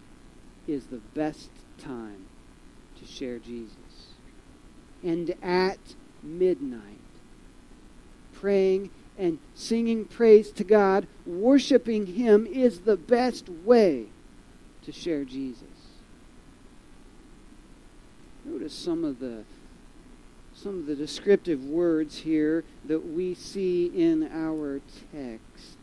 is 0.66 0.86
the 0.86 1.00
best 1.14 1.50
time 1.78 2.26
to 2.98 3.06
share 3.06 3.38
Jesus. 3.38 4.14
And 5.02 5.34
at 5.42 5.78
midnight, 6.22 7.00
praying 8.32 8.90
and 9.18 9.38
singing 9.54 10.04
praise 10.04 10.50
to 10.52 10.64
God, 10.64 11.06
worshiping 11.26 12.06
Him 12.06 12.46
is 12.46 12.80
the 12.80 12.96
best 12.96 13.48
way 13.48 14.06
to 14.90 14.98
share 14.98 15.24
Jesus. 15.24 15.62
Notice 18.44 18.74
some 18.74 19.04
of 19.04 19.20
the 19.20 19.44
some 20.52 20.80
of 20.80 20.86
the 20.86 20.96
descriptive 20.96 21.64
words 21.64 22.18
here 22.18 22.64
that 22.84 23.06
we 23.12 23.34
see 23.34 23.86
in 23.86 24.28
our 24.32 24.80
text. 25.12 25.78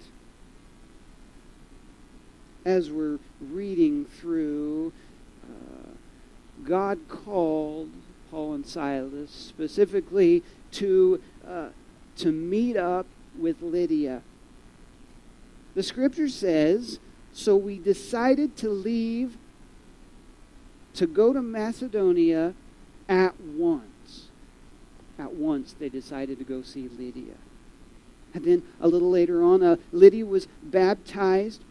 As 2.65 2.91
we're 2.91 3.17
reading 3.39 4.05
through, 4.05 4.91
uh, 5.43 5.89
God 6.63 6.99
called 7.07 7.89
Paul 8.29 8.55
and 8.55 8.67
Silas 8.67 9.31
specifically 9.31 10.43
to, 10.73 11.21
uh, 11.47 11.69
to 12.17 12.31
meet 12.31 12.77
up 12.77 13.07
with 13.39 13.61
Lydia. 13.63 14.21
The 15.73 15.81
scripture 15.81 16.29
says, 16.29 16.99
So 17.37 17.55
we 17.55 17.77
decided 17.77 18.57
to 18.57 18.69
leave 18.69 19.37
to 20.95 21.05
go 21.05 21.33
to 21.33 21.41
Macedonia 21.41 22.53
at 23.07 23.39
once 23.39 23.87
at 25.19 25.33
once 25.33 25.73
they 25.73 25.89
decided 25.89 26.37
to 26.37 26.43
go 26.43 26.61
see 26.61 26.87
Lydia. 26.87 27.35
And 28.33 28.45
then 28.45 28.63
a 28.79 28.87
little 28.87 29.09
later 29.09 29.43
on, 29.43 29.63
uh, 29.63 29.77
Lydia 29.91 30.25
was 30.25 30.47
baptized. 30.61 31.61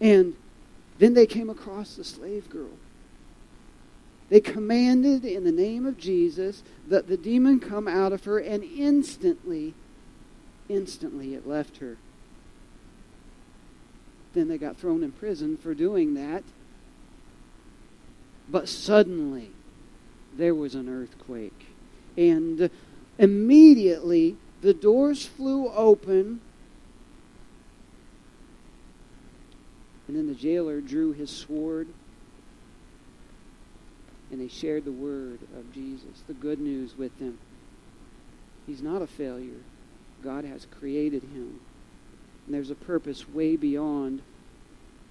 And 0.00 0.34
then 0.98 1.14
they 1.14 1.26
came 1.26 1.50
across 1.50 1.96
the 1.96 2.04
slave 2.04 2.48
girl. 2.48 2.78
They 4.28 4.40
commanded 4.40 5.24
in 5.24 5.44
the 5.44 5.52
name 5.52 5.86
of 5.86 5.98
Jesus 5.98 6.62
that 6.88 7.06
the 7.06 7.16
demon 7.16 7.60
come 7.60 7.86
out 7.86 8.12
of 8.12 8.24
her, 8.24 8.38
and 8.38 8.64
instantly, 8.64 9.74
instantly 10.68 11.34
it 11.34 11.46
left 11.46 11.78
her. 11.78 11.96
Then 14.36 14.48
they 14.48 14.58
got 14.58 14.76
thrown 14.76 15.02
in 15.02 15.12
prison 15.12 15.56
for 15.56 15.72
doing 15.72 16.12
that. 16.12 16.44
But 18.50 18.68
suddenly, 18.68 19.50
there 20.36 20.54
was 20.54 20.74
an 20.74 20.90
earthquake. 20.90 21.68
And 22.18 22.68
immediately 23.18 24.36
the 24.60 24.74
doors 24.74 25.24
flew 25.24 25.70
open. 25.70 26.42
And 30.06 30.18
then 30.18 30.26
the 30.26 30.34
jailer 30.34 30.82
drew 30.82 31.14
his 31.14 31.30
sword. 31.30 31.88
And 34.30 34.38
they 34.38 34.48
shared 34.48 34.84
the 34.84 34.92
word 34.92 35.38
of 35.56 35.72
Jesus, 35.72 36.24
the 36.26 36.34
good 36.34 36.60
news 36.60 36.94
with 36.94 37.18
them. 37.18 37.38
He's 38.66 38.82
not 38.82 39.00
a 39.00 39.06
failure. 39.06 39.62
God 40.22 40.44
has 40.44 40.66
created 40.78 41.22
him. 41.22 41.60
And 42.46 42.54
there's 42.54 42.70
a 42.70 42.76
purpose 42.76 43.28
way 43.28 43.56
beyond 43.56 44.22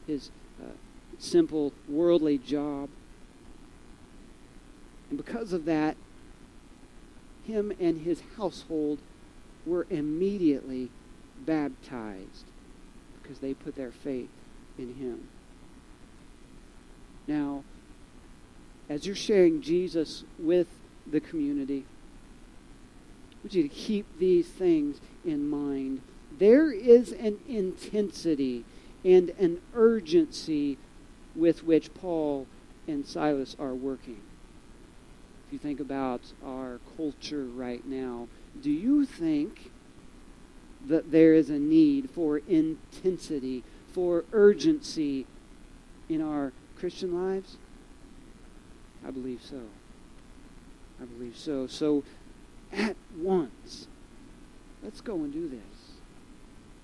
his 0.08 0.32
uh, 0.62 0.72
simple 1.20 1.74
worldly 1.88 2.38
job. 2.38 2.90
And 5.10 5.18
because 5.18 5.54
of 5.54 5.66
that, 5.66 5.98
him 7.46 7.72
and 7.80 8.02
his 8.02 8.24
household 8.38 9.00
were 9.66 9.86
immediately 9.90 10.90
baptized 11.46 12.46
because 13.22 13.40
they 13.40 13.54
put 13.54 13.76
their 13.76 13.92
faith 13.92 14.30
in 14.78 14.96
him. 14.96 15.28
Now, 17.28 17.64
as 18.90 19.06
you're 19.06 19.16
sharing 19.16 19.62
Jesus 19.62 20.24
with 20.38 20.68
the 21.08 21.20
community, 21.20 21.86
I 23.32 23.36
want 23.44 23.54
you 23.54 23.64
to 23.64 23.70
keep 23.70 24.06
these 24.20 24.48
things 24.48 25.00
in 25.24 25.48
mind. 25.48 26.02
There 26.38 26.72
is 26.72 27.12
an 27.12 27.40
intensity 27.48 28.66
and 29.04 29.30
an 29.40 29.62
urgency 29.74 30.78
with 31.36 31.64
which 31.64 31.94
Paul 31.94 32.48
and 32.88 33.06
Silas 33.06 33.56
are 33.60 33.74
working 33.74 34.22
if 35.48 35.54
you 35.54 35.60
think 35.60 35.80
about 35.80 36.22
our 36.44 36.80
culture 36.98 37.44
right 37.44 37.86
now, 37.86 38.28
do 38.62 38.72
you 38.72 39.06
think 39.06 39.72
that 40.88 41.12
there 41.12 41.34
is 41.34 41.50
a 41.50 41.60
need 41.60 42.10
for 42.10 42.40
intensity, 42.40 43.64
for 43.92 44.26
urgency 44.32 45.28
in 46.10 46.22
our 46.22 46.52
Christian 46.78 47.14
lives? 47.14 47.58
I 49.06 49.12
believe 49.12 49.42
so. 49.44 49.62
I 51.00 51.06
believe 51.06 51.38
so. 51.38 51.68
So, 51.68 52.04
at 52.72 52.96
once, 53.16 53.88
let's 54.84 55.02
go 55.02 55.16
and 55.16 55.32
do 55.32 55.48
this. 55.48 55.75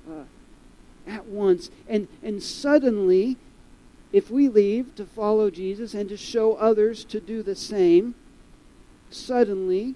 Uh, 0.09 0.23
at 1.07 1.25
once. 1.25 1.69
And, 1.87 2.07
and 2.23 2.41
suddenly, 2.41 3.37
if 4.11 4.29
we 4.29 4.49
leave 4.49 4.95
to 4.95 5.05
follow 5.05 5.49
Jesus 5.49 5.93
and 5.93 6.09
to 6.09 6.17
show 6.17 6.55
others 6.55 7.03
to 7.05 7.19
do 7.19 7.41
the 7.41 7.55
same, 7.55 8.15
suddenly 9.09 9.95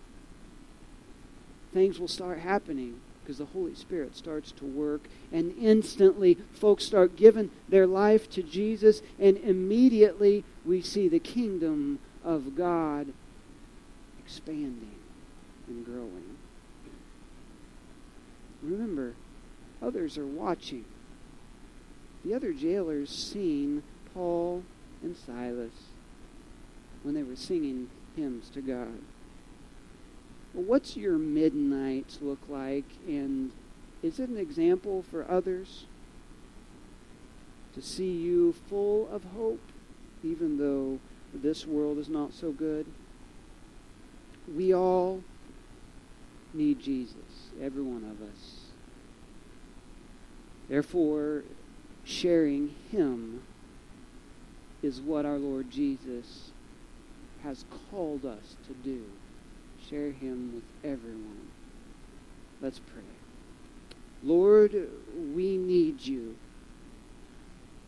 things 1.74 2.00
will 2.00 2.08
start 2.08 2.39
happening 2.39 3.02
because 3.22 3.38
the 3.39 3.46
Holy 3.46 3.74
Spirit 3.74 4.15
starts 4.15 4.52
to 4.52 4.63
work, 4.63 5.10
and 5.32 5.56
instantly 5.60 6.38
folks 6.54 6.86
start 6.86 7.15
giving 7.15 7.50
their 7.68 7.88
life 7.88 8.30
to 8.30 8.44
Jesus, 8.44 9.02
and 9.20 9.38
immediately 9.38 10.44
we 10.63 10.80
see 10.80 11.08
the 11.08 11.20
kingdom 11.20 11.98
of 12.24 12.56
God 12.56 13.08
expanding 14.24 14.96
and 15.68 15.84
growing. 15.84 16.38
Remember, 18.62 19.15
others 19.86 20.17
are 20.17 20.26
watching. 20.26 20.86
The 22.24 22.34
other 22.34 22.54
jailers 22.54 23.10
seen 23.10 23.84
Paul 24.13 24.63
and 25.04 25.15
Silas 25.15 25.74
when 27.04 27.13
they 27.13 27.24
were 27.24 27.36
singing 27.36 27.89
hymns 28.15 28.50
to 28.50 28.62
God. 28.62 29.00
Well, 30.54 30.63
what's 30.63 30.98
your 30.98 31.17
midnights 31.17 32.19
look 32.21 32.39
like, 32.50 32.86
and 33.08 33.52
is 34.02 34.19
it 34.19 34.29
an 34.29 34.38
example 34.38 35.04
for 35.12 35.29
others 35.29 35.86
to 37.73 37.81
see 37.81 38.12
you 38.12 38.54
full 38.69 39.08
of 39.12 39.23
hope, 39.36 39.62
even 40.23 40.58
though 40.58 41.00
this 41.33 41.67
world 41.67 41.98
is 41.98 42.10
not 42.10 42.33
so 42.33 42.52
good? 42.52 42.86
We 44.56 44.73
all 44.73 45.21
need 46.54 46.79
Jesus, 46.79 47.50
every 47.62 47.83
one 47.83 48.04
of 48.04 48.21
us. 48.27 48.65
Therefore, 50.70 51.44
sharing 52.04 52.76
Him 52.92 53.42
is 54.82 55.02
what 55.02 55.26
our 55.26 55.38
Lord 55.38 55.72
Jesus 55.72 56.52
has 57.44 57.66
called 57.90 58.26
us 58.26 58.56
to 58.68 58.74
do. 58.74 59.04
Share 59.90 60.12
him 60.12 60.54
with 60.56 60.63
everyone. 60.92 61.48
Let's 62.62 62.80
pray. 62.80 63.04
Lord, 64.24 64.90
we 65.34 65.58
need 65.58 66.02
you. 66.02 66.36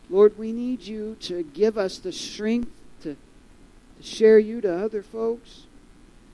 Lord, 0.08 0.38
we 0.38 0.52
need 0.52 0.82
you 0.82 1.16
to 1.20 1.42
give 1.42 1.76
us 1.76 1.98
the 1.98 2.12
strength 2.12 2.70
to, 3.02 3.16
to 3.96 4.02
share 4.02 4.38
you 4.38 4.60
to 4.60 4.84
other 4.84 5.02
folks. 5.02 5.66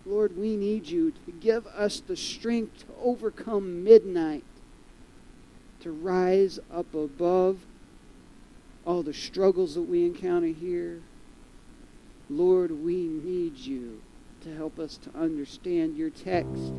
Lord, 0.04 0.36
we 0.36 0.56
need 0.56 0.86
you 0.86 1.12
to 1.12 1.32
give 1.32 1.66
us 1.68 2.00
the 2.00 2.16
strength 2.16 2.80
to 2.80 2.86
overcome 3.02 3.82
midnight, 3.82 4.44
to 5.84 5.92
rise 5.92 6.58
up 6.72 6.92
above 6.94 7.58
all 8.84 9.02
the 9.02 9.14
struggles 9.14 9.74
that 9.74 9.82
we 9.82 10.04
encounter 10.04 10.48
here. 10.48 11.00
Lord, 12.28 12.70
we 12.70 13.06
need 13.06 13.56
you 13.56 14.00
to 14.42 14.54
help 14.54 14.78
us 14.78 14.98
to 14.98 15.10
understand 15.18 15.96
your 15.96 16.10
text 16.10 16.72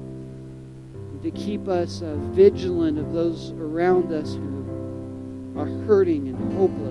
to 1.26 1.32
keep 1.32 1.68
us 1.68 2.04
uh, 2.04 2.16
vigilant 2.34 3.00
of 3.00 3.12
those 3.12 3.50
around 3.54 4.14
us 4.14 4.36
who 4.36 5.54
are 5.58 5.66
hurting 5.88 6.28
and 6.28 6.54
hopeless. 6.54 6.85